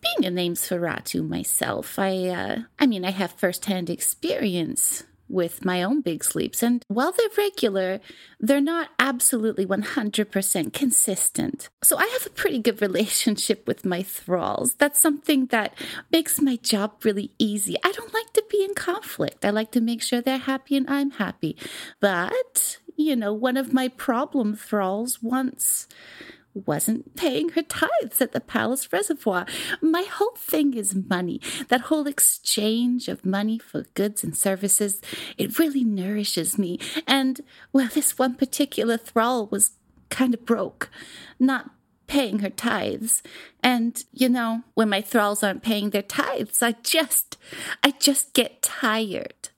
[0.00, 5.82] being a name's Ferratu myself, I uh, I mean I have firsthand experience with my
[5.82, 8.00] own big sleeps, and while they're regular,
[8.40, 11.68] they're not absolutely 100% consistent.
[11.82, 14.74] So I have a pretty good relationship with my thralls.
[14.74, 15.74] That's something that
[16.10, 17.76] makes my job really easy.
[17.84, 19.44] I don't like to be in conflict.
[19.44, 21.56] I like to make sure they're happy and I'm happy.
[22.00, 25.88] But, you know, one of my problem thralls once
[26.58, 29.46] wasn't paying her tithes at the palace reservoir.
[29.80, 31.40] My whole thing is money.
[31.68, 35.00] That whole exchange of money for goods and services,
[35.36, 36.78] it really nourishes me.
[37.06, 37.40] And,
[37.72, 39.72] well, this one particular thrall was
[40.10, 40.90] kind of broke,
[41.38, 41.70] not
[42.06, 43.22] paying her tithes.
[43.62, 47.36] And, you know, when my thralls aren't paying their tithes, I just,
[47.82, 49.50] I just get tired.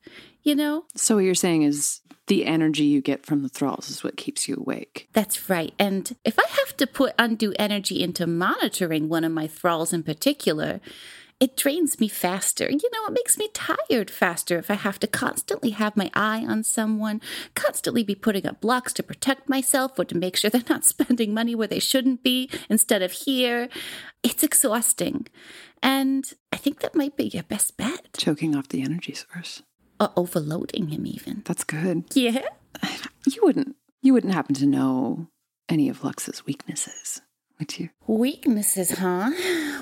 [0.42, 0.84] You know?
[0.96, 1.99] So what you're saying is
[2.30, 5.08] the energy you get from the thralls is what keeps you awake.
[5.12, 5.74] That's right.
[5.80, 10.04] And if I have to put undue energy into monitoring one of my thralls in
[10.04, 10.80] particular,
[11.40, 12.70] it drains me faster.
[12.70, 16.46] You know, it makes me tired faster if I have to constantly have my eye
[16.46, 17.20] on someone,
[17.56, 21.34] constantly be putting up blocks to protect myself or to make sure they're not spending
[21.34, 23.68] money where they shouldn't be instead of here.
[24.22, 25.26] It's exhausting.
[25.82, 28.06] And I think that might be your best bet.
[28.16, 29.64] Choking off the energy source.
[30.00, 31.42] Or overloading him, even.
[31.44, 32.04] That's good.
[32.14, 32.48] Yeah.
[33.26, 35.28] You wouldn't you wouldn't happen to know
[35.68, 37.20] any of Lux's weaknesses,
[37.58, 37.90] would you?
[38.06, 39.30] Weaknesses, huh?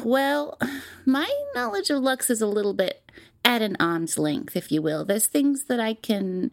[0.05, 0.59] Well,
[1.07, 3.11] my knowledge of Lux is a little bit
[3.45, 5.05] at an arm's length, if you will.
[5.05, 6.51] There's things that I can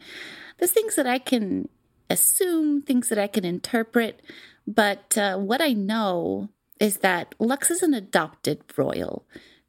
[0.58, 1.68] there's things that I can
[2.10, 4.22] assume, things that I can interpret,
[4.68, 6.50] but uh, what I know
[6.80, 9.26] is that Lux is an adopted royal,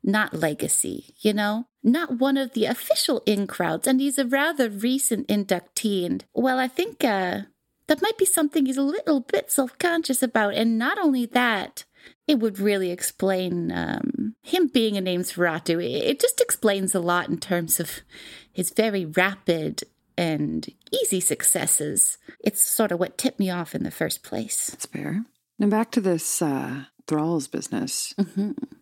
[0.07, 1.67] not legacy, you know?
[1.83, 6.07] Not one of the official in crowds, and he's a rather recent inductee.
[6.07, 7.43] And, well, I think uh,
[7.89, 10.55] that might be something he's a little bit self conscious about.
[10.55, 11.85] And not only that,
[12.27, 15.83] it would really explain um, him being a name's Ferratu.
[15.83, 18.01] It just explains a lot in terms of
[18.53, 19.85] his very rapid
[20.19, 22.19] and easy successes.
[22.41, 24.69] It's sort of what tipped me off in the first place.
[24.69, 25.25] That's fair.
[25.59, 28.15] Now back to this uh, thralls business.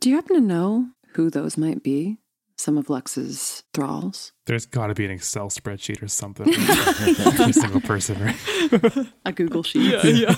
[0.00, 2.18] Do you happen to know who those might be?
[2.56, 4.32] Some of Lux's thralls?
[4.46, 6.46] There's got to be an Excel spreadsheet or something.
[6.54, 9.08] Every single person, right?
[9.26, 9.92] A Google sheet.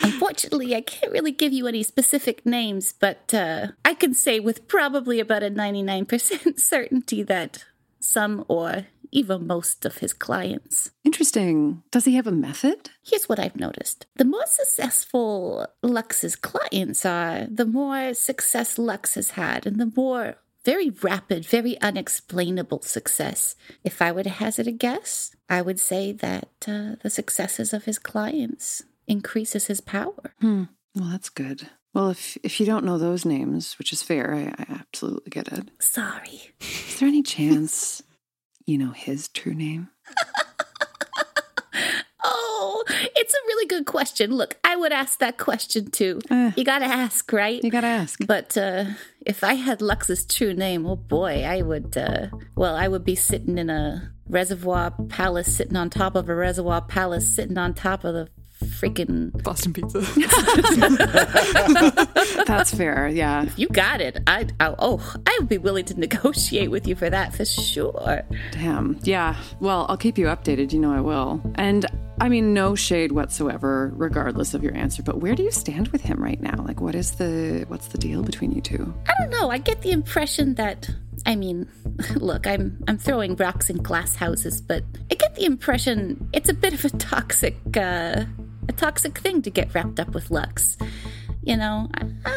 [0.00, 4.68] Unfortunately, I can't really give you any specific names, but uh, I can say with
[4.68, 7.64] probably about a 99% certainty that
[8.00, 10.90] some or even most of his clients.
[11.04, 11.82] Interesting.
[11.90, 12.90] Does he have a method?
[13.04, 19.30] Here's what I've noticed the more successful Lux's clients are, the more success Lux has
[19.30, 23.54] had, and the more very rapid, very unexplainable success.
[23.84, 27.84] If I were to hazard a guess, I would say that uh, the successes of
[27.84, 30.34] his clients increases his power.
[30.40, 30.64] Hmm.
[30.96, 31.68] Well, that's good.
[31.94, 35.48] Well, if if you don't know those names, which is fair, I, I absolutely get
[35.48, 35.70] it.
[35.78, 36.52] Sorry.
[36.60, 38.02] Is there any chance
[38.66, 39.88] you know his true name?
[42.28, 44.32] Oh, it's a really good question.
[44.32, 46.20] Look, I would ask that question too.
[46.56, 47.62] you gotta ask, right?
[47.62, 48.18] You gotta ask.
[48.26, 48.86] But uh,
[49.24, 51.96] if I had Lux's true name, oh boy, I would.
[51.96, 56.34] Uh, well, I would be sitting in a reservoir palace, sitting on top of a
[56.34, 58.28] reservoir palace, sitting on top of the
[58.64, 60.00] freaking Boston Pizza.
[62.46, 63.08] That's fair.
[63.08, 63.46] Yeah.
[63.56, 64.18] You got it.
[64.26, 68.22] I, I oh, I would be willing to negotiate with you for that for sure.
[68.52, 68.98] Damn.
[69.02, 69.36] Yeah.
[69.60, 70.72] Well, I'll keep you updated.
[70.72, 71.40] You know I will.
[71.56, 71.86] And
[72.18, 75.02] I mean, no shade whatsoever, regardless of your answer.
[75.02, 76.64] But where do you stand with him right now?
[76.66, 78.94] Like, what is the what's the deal between you two?
[79.06, 79.50] I don't know.
[79.50, 80.88] I get the impression that
[81.26, 81.68] I mean,
[82.14, 86.54] look, I'm I'm throwing rocks in glass houses, but I get the impression it's a
[86.54, 88.24] bit of a toxic uh
[88.68, 90.76] a toxic thing to get wrapped up with Lux.
[91.42, 91.88] You know,
[92.24, 92.30] uh,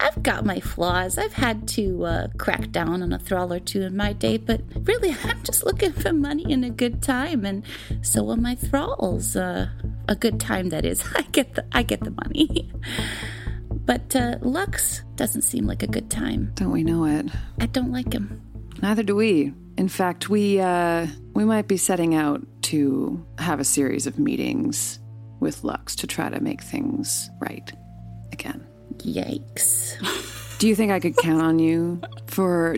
[0.00, 1.18] I've got my flaws.
[1.18, 4.60] I've had to uh, crack down on a thrall or two in my day, but
[4.82, 7.62] really, I'm just looking for money and a good time, and
[8.02, 9.36] so are my thralls.
[9.36, 9.68] Uh,
[10.08, 11.04] a good time, that is.
[11.14, 12.70] I get the I get the money.
[13.86, 16.50] But uh, Lux doesn't seem like a good time.
[16.54, 17.26] Don't we know it?
[17.60, 18.42] I don't like him.
[18.82, 19.54] Neither do we.
[19.78, 24.98] In fact, we uh, we might be setting out to have a series of meetings
[25.38, 27.72] with Lux to try to make things right
[28.32, 28.66] again.
[28.98, 29.96] Yikes.
[30.58, 32.76] Do you think I could count on you for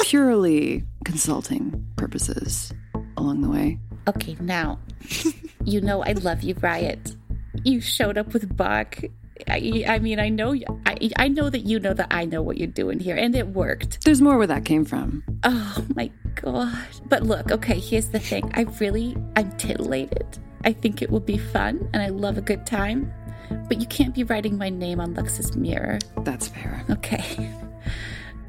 [0.00, 2.72] purely consulting purposes
[3.16, 3.78] along the way?
[4.08, 4.80] Okay, now,
[5.64, 7.16] you know I love you, Rriot.
[7.64, 9.04] You showed up with Bark.
[9.48, 10.54] I, I mean, I know,
[10.86, 13.48] I, I know that you know that I know what you're doing here, and it
[13.48, 14.04] worked.
[14.04, 15.22] There's more where that came from.
[15.44, 16.76] Oh my god!
[17.06, 18.50] But look, okay, here's the thing.
[18.54, 20.38] I really, I'm titillated.
[20.64, 23.12] I think it will be fun, and I love a good time.
[23.68, 25.98] But you can't be writing my name on Lux's mirror.
[26.18, 26.84] That's fair.
[26.90, 27.50] Okay.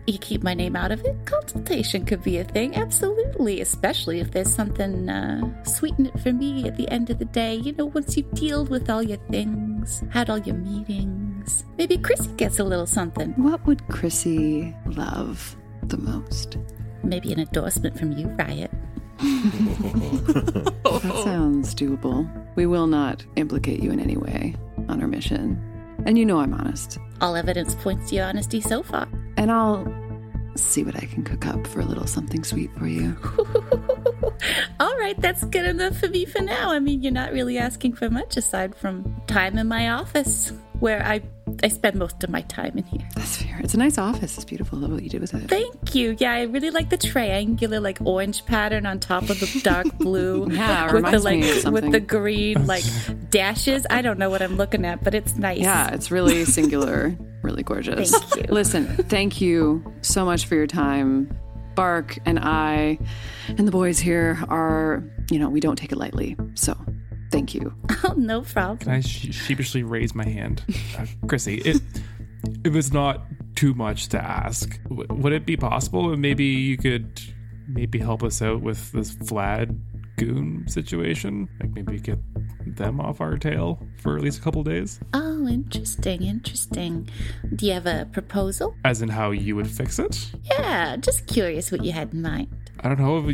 [0.07, 1.15] You keep my name out of it.
[1.25, 3.61] Consultation could be a thing, absolutely.
[3.61, 7.55] Especially if there's something uh, sweeten it for me at the end of the day.
[7.55, 9.70] You know, once you've dealt with all your things,
[10.09, 13.31] had all your meetings, maybe Chrissy gets a little something.
[13.33, 16.57] What would Chrissy love the most?
[17.03, 18.71] Maybe an endorsement from you, Rriot.
[20.83, 22.29] that sounds doable.
[22.55, 24.55] We will not implicate you in any way
[24.87, 25.61] on our mission.
[26.05, 26.97] And you know I'm honest.
[27.21, 29.07] All evidence points to your honesty so far.
[29.37, 29.85] And I'll
[30.55, 33.15] see what I can cook up for a little something sweet for you.
[34.79, 36.71] All right, that's good enough for me for now.
[36.71, 41.05] I mean, you're not really asking for much aside from time in my office, where
[41.05, 41.21] I
[41.63, 43.07] I spend most of my time in here.
[43.15, 43.59] That's fair.
[43.63, 44.35] It's a nice office.
[44.35, 44.77] It's beautiful.
[44.77, 45.47] I love what you did with it.
[45.49, 46.15] Thank you.
[46.19, 50.47] Yeah, I really like the triangular, like orange pattern on top of the dark blue.
[50.51, 51.83] yeah, with the like me of something.
[51.83, 52.83] with the green like
[53.29, 53.85] dashes.
[53.89, 55.59] I don't know what I'm looking at, but it's nice.
[55.59, 58.11] Yeah, it's really singular, really gorgeous.
[58.11, 58.53] Thank you.
[58.53, 61.37] Listen, thank you so much for your time.
[61.75, 62.99] Bark and I
[63.47, 66.35] and the boys here are, you know, we don't take it lightly.
[66.55, 66.75] So
[67.31, 67.73] thank you.
[68.03, 68.77] Oh, no problem.
[68.79, 70.63] Can I sh- sheepishly raise my hand?
[70.97, 71.79] Uh, Chrissy, it,
[72.63, 73.21] it was not
[73.55, 74.81] too much to ask.
[74.89, 76.17] W- would it be possible?
[76.17, 77.21] Maybe you could
[77.67, 79.77] maybe help us out with this Vlad
[80.17, 81.47] goon situation?
[81.59, 82.17] Like maybe get
[82.65, 84.99] them off our tail for at least a couple days?
[85.13, 87.07] Oh, interesting, interesting.
[87.55, 88.75] Do you have a proposal?
[88.83, 90.31] As in how you would fix it?
[90.43, 92.47] Yeah, just curious what you had in mind.
[92.81, 93.31] I don't know.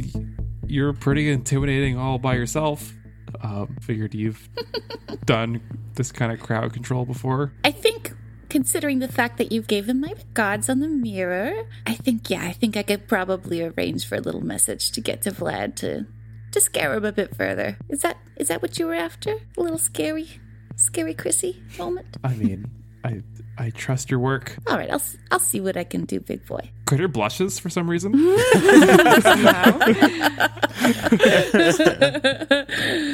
[0.68, 2.94] You're pretty intimidating all by yourself.
[3.42, 4.50] Um, figured you've
[5.26, 5.62] done
[5.96, 7.54] this kind of crowd control before.
[7.64, 8.14] I think,
[8.50, 12.44] considering the fact that you gave them my regards on the mirror, I think, yeah,
[12.44, 16.08] I think I could probably arrange for a little message to get to Vlad to
[16.52, 17.78] to scare him a bit further.
[17.90, 19.38] Is that is that what you were after?
[19.58, 20.40] A little scary,
[20.76, 22.18] scary Chrissy moment.
[22.24, 22.70] I mean,
[23.04, 23.22] I
[23.58, 24.56] I trust your work.
[24.68, 25.02] All right, I'll
[25.32, 26.70] I'll see what I can do, big boy.
[26.86, 28.12] Crater blushes for some reason.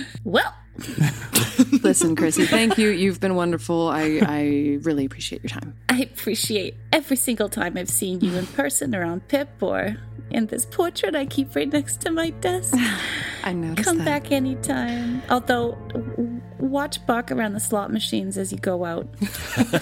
[0.24, 0.54] well,
[1.94, 2.90] Listen, Chrissy, thank you.
[2.90, 3.88] You've been wonderful.
[3.88, 5.76] I, I really appreciate your time.
[5.90, 9.98] I appreciate every single time I've seen you in person or on Pip or
[10.32, 12.74] in this portrait I keep right next to my desk.
[13.44, 14.06] I noticed Come that.
[14.06, 15.22] back anytime.
[15.30, 15.78] Although,
[16.58, 19.08] watch Bark around the slot machines as you go out.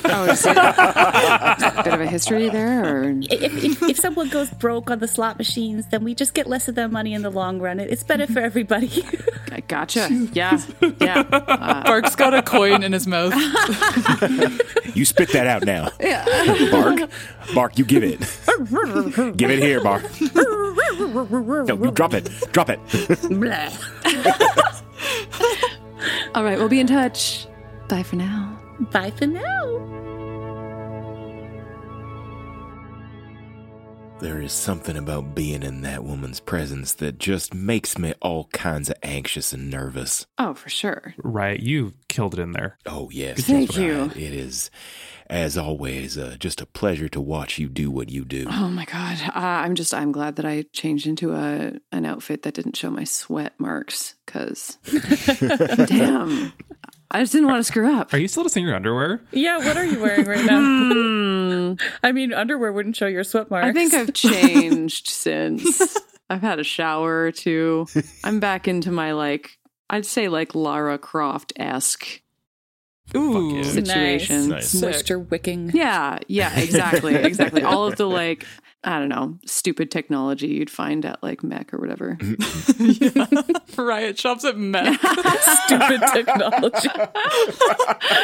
[0.04, 4.50] Oh, is it a bit of a history there, or If, if, if someone goes
[4.50, 7.30] broke on the slot machines, then we just get less of their money in the
[7.30, 7.80] long run.
[7.80, 9.06] It's better for everybody.
[9.72, 10.10] I gotcha.
[10.34, 10.62] Yeah,
[11.00, 11.24] yeah.
[11.32, 13.34] Uh, Bark's got a coin in his mouth.
[14.94, 15.88] You spit that out now.
[16.70, 17.10] Bark.
[17.56, 18.20] Bark, you give it.
[19.38, 20.04] give it here, Bark.
[20.36, 22.30] No, you drop it.
[22.52, 22.78] Drop it.
[26.36, 27.48] all right, we'll be in touch.
[27.88, 28.60] Bye for now.
[28.92, 30.01] Bye for now.
[34.22, 38.88] There is something about being in that woman's presence that just makes me all kinds
[38.90, 40.28] of anxious and nervous.
[40.38, 41.16] Oh, for sure.
[41.18, 42.78] right, you killed it in there.
[42.86, 43.42] Oh, yes.
[43.42, 44.12] Thank that's you.
[44.16, 44.70] It is,
[45.26, 48.46] as always, uh, just a pleasure to watch you do what you do.
[48.48, 52.44] Oh my god, uh, I'm just I'm glad that I changed into a an outfit
[52.44, 54.78] that didn't show my sweat marks because
[55.88, 56.54] damn,
[57.14, 58.14] I just didn't want to screw up.
[58.14, 59.22] Are you still just in your underwear?
[59.32, 60.60] Yeah, what are you wearing right now?
[60.60, 61.74] Hmm.
[62.04, 63.68] I mean, underwear wouldn't show your sweat marks.
[63.68, 65.98] I think I've changed since.
[66.30, 67.88] I've had a shower or two.
[68.24, 69.58] I'm back into my like
[69.90, 72.22] I'd say like Lara Croft esque
[73.16, 73.64] ooh yeah.
[73.64, 74.50] situation.
[74.50, 74.70] Nice.
[74.70, 75.72] Some moisture wicking.
[75.74, 77.64] Yeah, yeah, exactly, exactly.
[77.64, 78.46] All of the like,
[78.84, 82.16] I don't know, stupid technology you'd find at like Mech or whatever.
[83.76, 85.00] Rriot shops at Mech.
[85.66, 86.90] Stupid technology.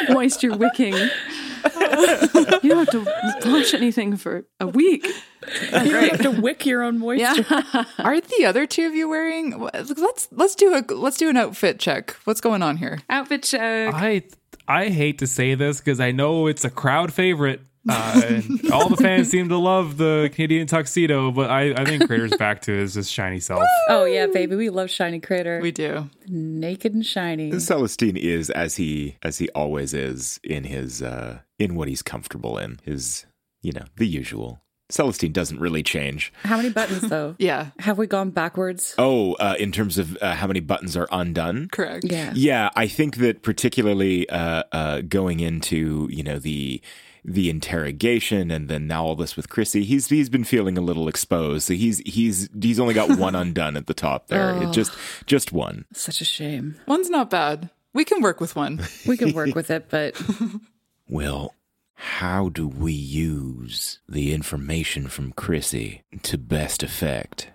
[0.10, 0.94] Moisture wicking.
[0.94, 3.06] you don't have to
[3.46, 5.06] wash anything for a week.
[5.06, 7.46] You don't have to wick your own moisture.
[7.50, 7.84] Yeah.
[8.00, 9.60] Are the other two of you wearing?
[9.60, 12.16] Let's let's do a let's do an outfit check.
[12.24, 13.00] What's going on here?
[13.10, 13.94] Outfit check.
[13.94, 14.24] I
[14.68, 17.62] I hate to say this because I know it's a crowd favorite.
[17.90, 22.06] Uh, and all the fans seem to love the Canadian tuxedo, but I, I think
[22.08, 23.64] Crater's back to his just shiny self.
[23.90, 25.60] Oh yeah, baby, we love shiny crater.
[25.62, 26.10] We do.
[26.28, 27.52] naked and shiny.
[27.60, 32.58] Celestine is as he as he always is in his uh in what he's comfortable
[32.58, 32.80] in.
[32.84, 33.26] His
[33.62, 34.62] you know, the usual.
[34.90, 36.32] Celestine doesn't really change.
[36.44, 37.36] How many buttons though?
[37.40, 38.96] Yeah, Have we gone backwards?
[38.98, 41.68] Oh, uh, in terms of uh, how many buttons are undone?
[41.74, 42.06] correct.
[42.10, 42.32] Yeah.
[42.34, 46.82] Yeah, I think that particularly uh, uh, going into you know the
[47.24, 51.08] the interrogation and then now all this with Chrissy, he's he's been feeling a little
[51.08, 51.68] exposed.
[51.68, 54.52] So he's he's he's only got one undone at the top there.
[54.52, 54.72] It oh.
[54.72, 54.92] just
[55.26, 55.86] just one.
[55.94, 56.76] Such a shame.
[56.88, 57.70] One's not bad.
[57.94, 58.82] We can work with one.
[59.08, 60.22] We can work with it, but
[61.10, 61.56] Well,
[61.96, 67.50] how do we use the information from Chrissy to best effect?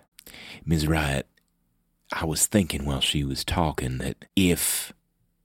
[0.65, 0.85] Ms.
[0.85, 1.23] Rriot,
[2.11, 4.91] I was thinking while she was talking that if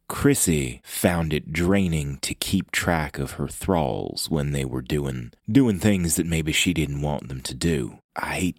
[0.09, 5.79] Chrissy found it draining to keep track of her thralls when they were doing doing
[5.79, 8.57] things that maybe she didn't want them to do, I hate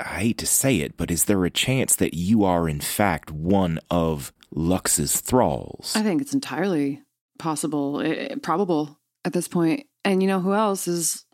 [0.00, 3.30] I hate to say it, but is there a chance that you are in fact
[3.30, 5.92] one of Lux's thralls?
[5.94, 7.02] I think it's entirely
[7.38, 9.86] possible, eh, probable at this point.
[10.04, 11.24] And you know who else is?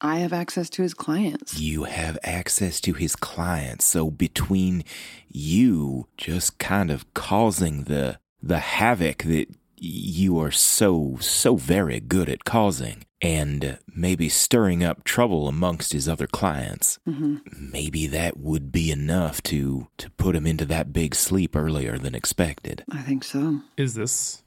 [0.00, 1.58] I have access to his clients.
[1.58, 3.86] You have access to his clients.
[3.86, 4.84] So between
[5.28, 12.28] you just kind of causing the the havoc that you are so so very good
[12.28, 16.98] at causing and maybe stirring up trouble amongst his other clients.
[17.06, 21.98] hmm Maybe that would be enough to to put him into that big sleep earlier
[21.98, 22.84] than expected.
[22.90, 23.60] I think so.
[23.76, 24.42] Is this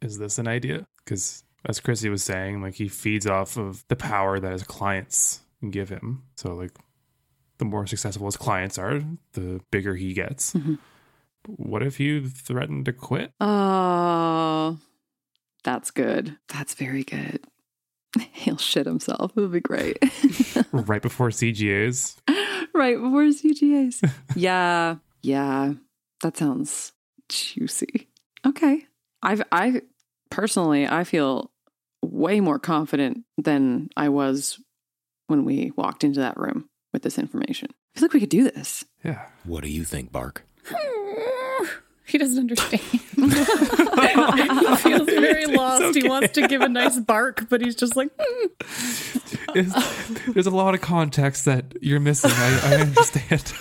[0.00, 0.86] is this an idea?
[1.04, 5.40] Because as Chrissy was saying, like he feeds off of the power that his clients
[5.70, 6.22] give him.
[6.36, 6.72] So like
[7.58, 9.02] the more successful his clients are,
[9.34, 10.54] the bigger he gets.
[10.54, 10.78] Mhm.
[11.46, 13.32] What if you threatened to quit?
[13.40, 14.78] Oh,
[15.64, 16.36] that's good.
[16.48, 17.40] That's very good.
[18.32, 19.32] He'll shit himself.
[19.36, 19.98] It'll be great.
[20.72, 22.16] right before CGAs?
[22.74, 24.10] right before CGAs.
[24.34, 25.74] yeah, yeah.
[26.22, 26.92] That sounds
[27.28, 28.08] juicy.
[28.46, 28.86] Okay.
[29.22, 29.82] I've I
[30.30, 31.50] personally I feel
[32.02, 34.58] way more confident than I was
[35.26, 37.68] when we walked into that room with this information.
[37.94, 38.84] I feel like we could do this.
[39.04, 39.26] Yeah.
[39.44, 40.44] What do you think, Bark?
[42.10, 42.82] He doesn't understand.
[42.82, 42.98] he
[44.76, 45.96] feels very lost.
[45.96, 48.10] He wants to give a nice bark, but he's just like.
[48.18, 49.58] Hmm.
[49.58, 52.30] It's- there's a lot of context that you're missing.
[52.34, 53.52] I, I understand.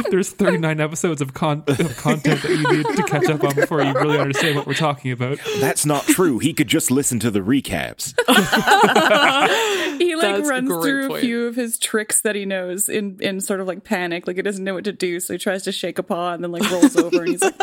[0.10, 3.82] there's 39 episodes of, con- of content that you need to catch up on before
[3.82, 5.38] you really understand what we're talking about.
[5.60, 6.38] That's not true.
[6.38, 8.14] He could just listen to the recaps.
[10.00, 13.18] he like That's runs great through a few of his tricks that he knows in
[13.20, 15.62] in sort of like panic, like he doesn't know what to do, so he tries
[15.64, 17.54] to shake a paw and then like rolls over and he's like,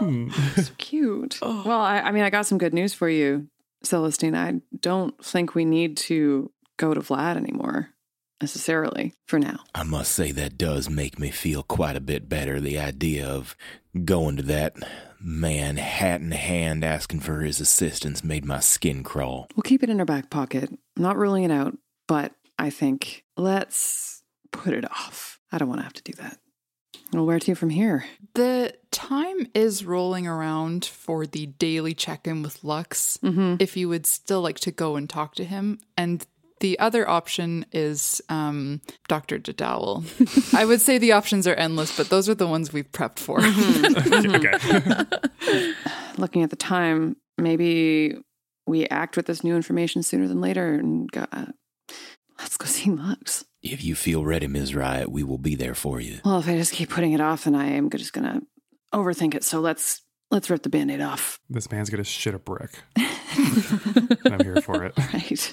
[0.00, 1.38] So cute.
[1.42, 1.62] Oh.
[1.64, 3.48] Well, I, I mean, I got some good news for you,
[3.84, 4.34] Celestine.
[4.34, 7.90] I don't think we need to go to Vlad anymore
[8.40, 9.60] necessarily for now.
[9.74, 12.60] I must say that does make me feel quite a bit better.
[12.60, 13.56] The idea of
[14.04, 14.74] going to that
[15.22, 19.46] man hat in hand asking for his assistance made my skin crawl.
[19.56, 20.68] We'll keep it in our back pocket.
[20.70, 21.76] I'm not ruling it out,
[22.08, 25.38] but I think let's put it off.
[25.50, 26.38] I don't want to have to do that.
[27.12, 28.06] Well, where to from here?
[28.34, 33.18] The time is rolling around for the daily check in with Lux.
[33.22, 33.60] Mhm.
[33.60, 35.78] If you would still like to go and talk to him.
[35.96, 36.26] And
[36.62, 39.40] the other option is um, Dr.
[39.40, 40.54] Jadowel.
[40.54, 43.40] I would say the options are endless, but those are the ones we've prepped for.
[44.36, 45.72] okay.
[46.16, 48.14] Looking at the time, maybe
[48.66, 51.46] we act with this new information sooner than later and go, uh,
[52.38, 53.44] let's go see Lux.
[53.60, 54.72] If you feel ready, Ms.
[54.72, 56.20] Rriot, we will be there for you.
[56.24, 58.40] Well, if I just keep putting it off, then I am just gonna
[58.94, 59.42] overthink it.
[59.42, 60.01] So let's
[60.32, 61.38] let's rip the band-aid off.
[61.48, 62.70] This man's gonna shit a brick.
[62.96, 64.94] and I'm here for it.
[64.98, 65.48] Right.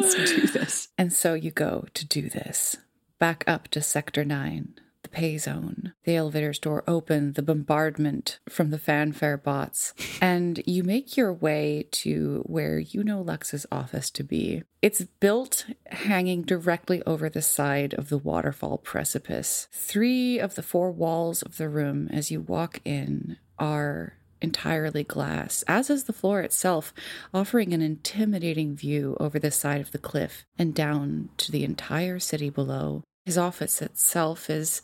[0.00, 0.88] let's do this.
[0.96, 2.76] And so you go to do this.
[3.18, 5.92] Back up to Sector 9, the Fae Zone.
[6.04, 9.92] The elevator's door open, the bombardment from the fanfare bots,
[10.22, 14.62] and you make your way to where you know Lux's office to be.
[14.80, 19.68] It's built hanging directly over the side of the waterfall precipice.
[19.72, 25.62] Three of the four walls of the room, as you walk in, are entirely glass,
[25.68, 26.92] as is the floor itself,
[27.32, 32.18] offering an intimidating view over the side of the cliff and down to the entire
[32.18, 33.02] city below.
[33.24, 34.82] His office itself is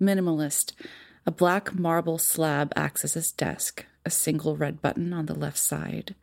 [0.00, 0.72] minimalist.
[1.26, 5.58] A black marble slab acts as his desk, a single red button on the left
[5.58, 6.14] side,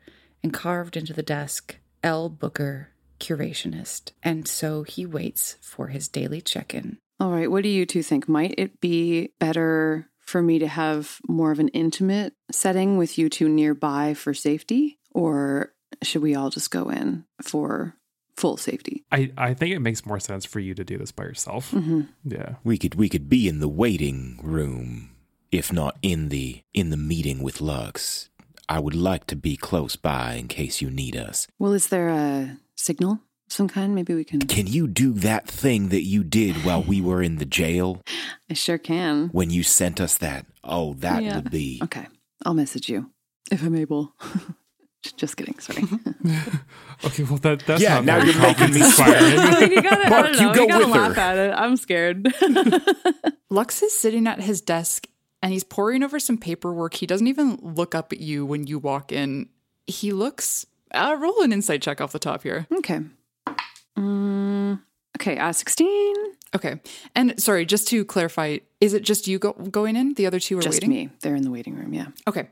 [0.44, 2.30] and carved into the desk, L.
[2.30, 2.90] Booker,
[3.20, 4.12] curationist.
[4.24, 6.98] And so he waits for his daily check in.
[7.20, 8.28] All right, what do you two think?
[8.28, 13.30] Might it be better for me to have more of an intimate setting with you
[13.30, 15.00] two nearby for safety?
[15.12, 15.74] Or
[16.04, 17.96] should we all just go in for
[18.36, 19.06] full safety?
[19.12, 21.72] I, I think it makes more sense for you to do this by yourself.
[21.72, 22.02] Mm-hmm.
[22.26, 22.56] Yeah.
[22.64, 25.12] We could we could be in the waiting room,
[25.52, 28.30] if not in the in the meeting with Lux.
[28.68, 31.48] I would like to be close by in case you need us.
[31.60, 33.94] Well, is there a signal of some kind?
[33.96, 34.42] Maybe we can.
[34.42, 38.02] Can you do that thing that you did while we were in the jail
[38.50, 39.30] I sure can.
[39.30, 40.46] when you sent us that?
[40.64, 41.36] Oh, that Yeah.
[41.36, 42.08] would be Okay,
[42.46, 43.12] I'll message you
[43.52, 44.14] if I'm able.
[45.18, 45.60] Just kidding.
[45.60, 45.84] Sorry.
[47.04, 49.72] Okay, well that that's Yeah, not now you're making me confidence-inspiring.
[49.74, 51.22] you gotta, Mark, I don't you know, go you gotta with laugh her.
[51.22, 51.52] at it.
[51.54, 52.34] I'm scared.
[53.50, 55.08] Lux is sitting at his desk
[55.44, 56.96] and he's poring over some paperwork.
[56.96, 59.50] He doesn't even look up at you when you walk in.
[59.88, 60.66] He looks.
[60.94, 62.66] Uh, roll an insight check off the top here.
[62.78, 63.02] okay.
[63.98, 64.82] Mm,
[65.18, 65.38] okay.
[65.38, 66.16] Uh, sixteen.
[66.56, 66.80] Okay.
[67.16, 70.14] And sorry, just to clarify, is it just you go, going in?
[70.14, 70.90] The other two are Just waiting?
[70.90, 71.10] me.
[71.22, 71.94] They're in the waiting room.
[71.94, 72.08] Yeah.
[72.28, 72.48] Okay.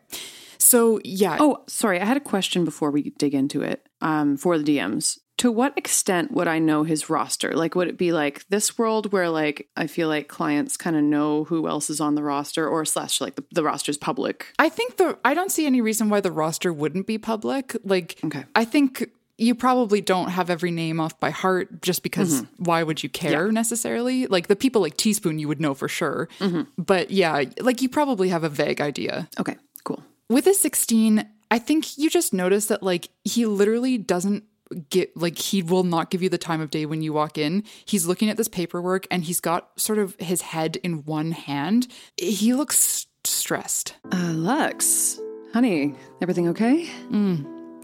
[0.58, 1.38] So, yeah.
[1.40, 2.02] Oh, sorry.
[2.02, 3.88] I had a question before we dig into it.
[4.02, 7.54] Um, for the DMs, to what extent would I know his roster?
[7.56, 11.04] Like, would it be like this world where like I feel like clients kind of
[11.04, 14.48] know who else is on the roster, or slash like the, the roster's public?
[14.60, 17.76] I think the I don't see any reason why the roster wouldn't be public.
[17.86, 18.44] Like Okay.
[18.54, 23.02] I think you probably don't have every name off by heart just because why would
[23.04, 24.28] you care necessarily?
[24.28, 26.30] Like the people like Teaspoon you would know for sure.
[26.78, 29.28] But yeah, like you probably have a vague idea.
[29.40, 29.56] Okay.
[29.84, 30.04] Cool.
[30.30, 34.44] With a 16, I think you just notice that like he literally doesn't
[34.90, 37.64] get like he will not give you the time of day when you walk in.
[37.86, 41.88] He's looking at this paperwork and he's got sort of his head in one hand.
[42.18, 43.96] He looks stressed.
[44.12, 45.20] Uh, Lux,
[45.54, 46.90] honey, everything okay?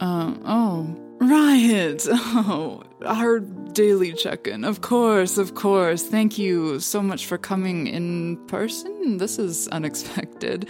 [0.02, 2.08] Uh, oh, Rriot.
[2.52, 4.64] Oh, our daily check in.
[4.64, 6.04] Of course, of course.
[6.04, 9.18] Thank you so much for coming in person.
[9.18, 10.68] This is unexpected.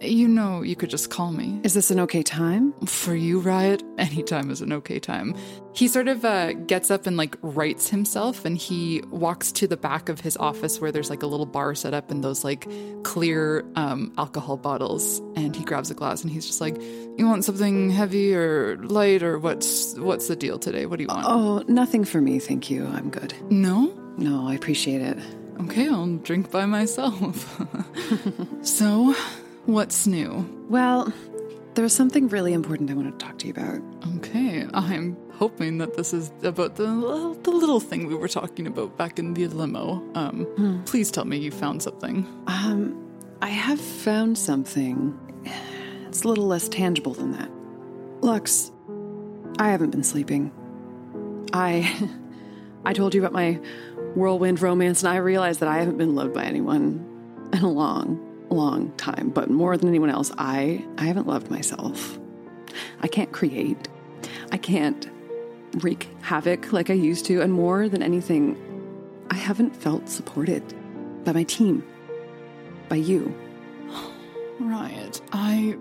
[0.00, 1.60] You know, you could just call me.
[1.62, 2.72] Is this an okay time?
[2.86, 5.34] For you, Rriot, any time is an okay time.
[5.74, 9.76] He sort of uh, gets up and like rights himself and he walks to the
[9.76, 12.66] back of his office where there's like a little bar set up and those like
[13.02, 15.18] clear um, alcohol bottles.
[15.36, 19.22] And he grabs a glass and he's just like, You want something heavy or light
[19.22, 20.86] or what's what's the deal today?
[20.86, 21.26] What do you want?
[21.28, 22.86] Oh, nothing for me, thank you.
[22.86, 23.34] I'm good.
[23.50, 23.92] No?
[24.16, 25.18] No, I appreciate it.
[25.60, 27.60] Okay, I'll drink by myself.
[28.62, 29.14] so,
[29.66, 30.48] what's new?
[30.68, 31.12] Well,
[31.74, 33.80] there's something really important I want to talk to you about.
[34.16, 38.66] Okay, I'm hoping that this is about the little, the little thing we were talking
[38.66, 40.02] about back in the limo.
[40.14, 42.26] Um, please tell me you found something.
[42.46, 43.06] Um,
[43.42, 45.18] I have found something.
[46.08, 47.50] It's a little less tangible than that.
[48.20, 48.70] Lux,
[49.58, 50.52] I haven't been sleeping.
[51.52, 52.08] I
[52.84, 53.60] I told you about my
[54.14, 57.06] whirlwind romance and I realized that I haven't been loved by anyone
[57.52, 58.18] in a long,
[58.50, 62.18] long time, but more than anyone else, I I haven't loved myself.
[63.00, 63.88] I can't create.
[64.52, 65.08] I can't
[65.78, 68.56] wreak havoc like I used to, and more than anything,
[69.30, 70.62] I haven't felt supported
[71.24, 71.84] by my team
[72.88, 73.34] by you.
[74.60, 75.76] Rriot, I.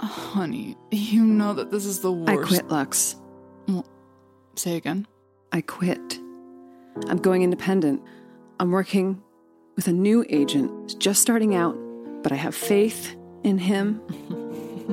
[0.04, 2.30] Honey, you know that this is the worst.
[2.30, 3.16] I quit, Lux.
[4.56, 5.06] Say again.
[5.52, 6.18] I quit.
[7.08, 8.02] I'm going independent.
[8.60, 9.22] I'm working
[9.76, 11.76] with a new agent, just starting out,
[12.22, 14.00] but I have faith in him.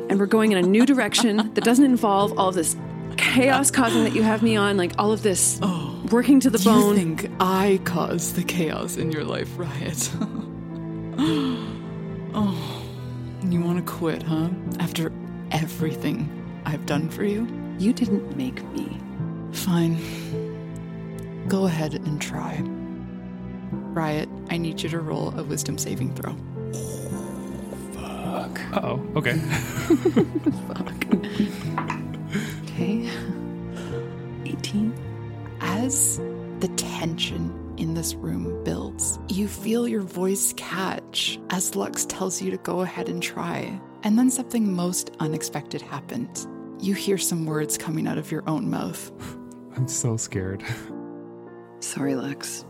[0.09, 2.75] and we're going in a new direction that doesn't involve all this
[3.17, 6.57] chaos causing that you have me on, like all of this oh, working to the
[6.59, 6.95] You bone.
[6.95, 10.09] think I caused the chaos in your life, Rriot?
[12.33, 12.85] oh,
[13.43, 14.49] you want to quit, huh?
[14.79, 15.11] After
[15.51, 16.29] everything
[16.65, 17.47] I've done for you?
[17.77, 18.97] You didn't make me.
[19.51, 19.97] Fine.
[21.47, 22.63] Go ahead and try.
[23.93, 26.35] Rriot, I need you to roll a wisdom saving throw.
[27.93, 28.61] Fuck.
[28.83, 29.33] Oh, okay.
[30.67, 31.05] Fuck.
[32.63, 33.09] Okay.
[34.45, 34.93] 18.
[35.61, 36.17] As
[36.59, 42.51] the tension in this room builds, you feel your voice catch as Lux tells you
[42.51, 43.79] to go ahead and try.
[44.03, 46.47] And then something most unexpected happens.
[46.79, 49.11] You hear some words coming out of your own mouth.
[49.75, 50.63] I'm so scared.
[51.79, 52.65] Sorry, Lux.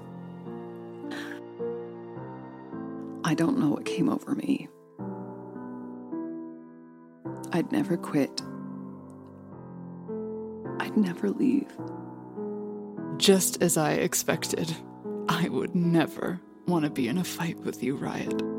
[3.24, 4.68] I don't know what came over me.
[7.52, 8.42] I'd never quit.
[10.80, 11.72] I'd never leave.
[13.18, 14.76] Just as I expected,
[15.28, 18.59] I would never want to be in a fight with you, Rriot.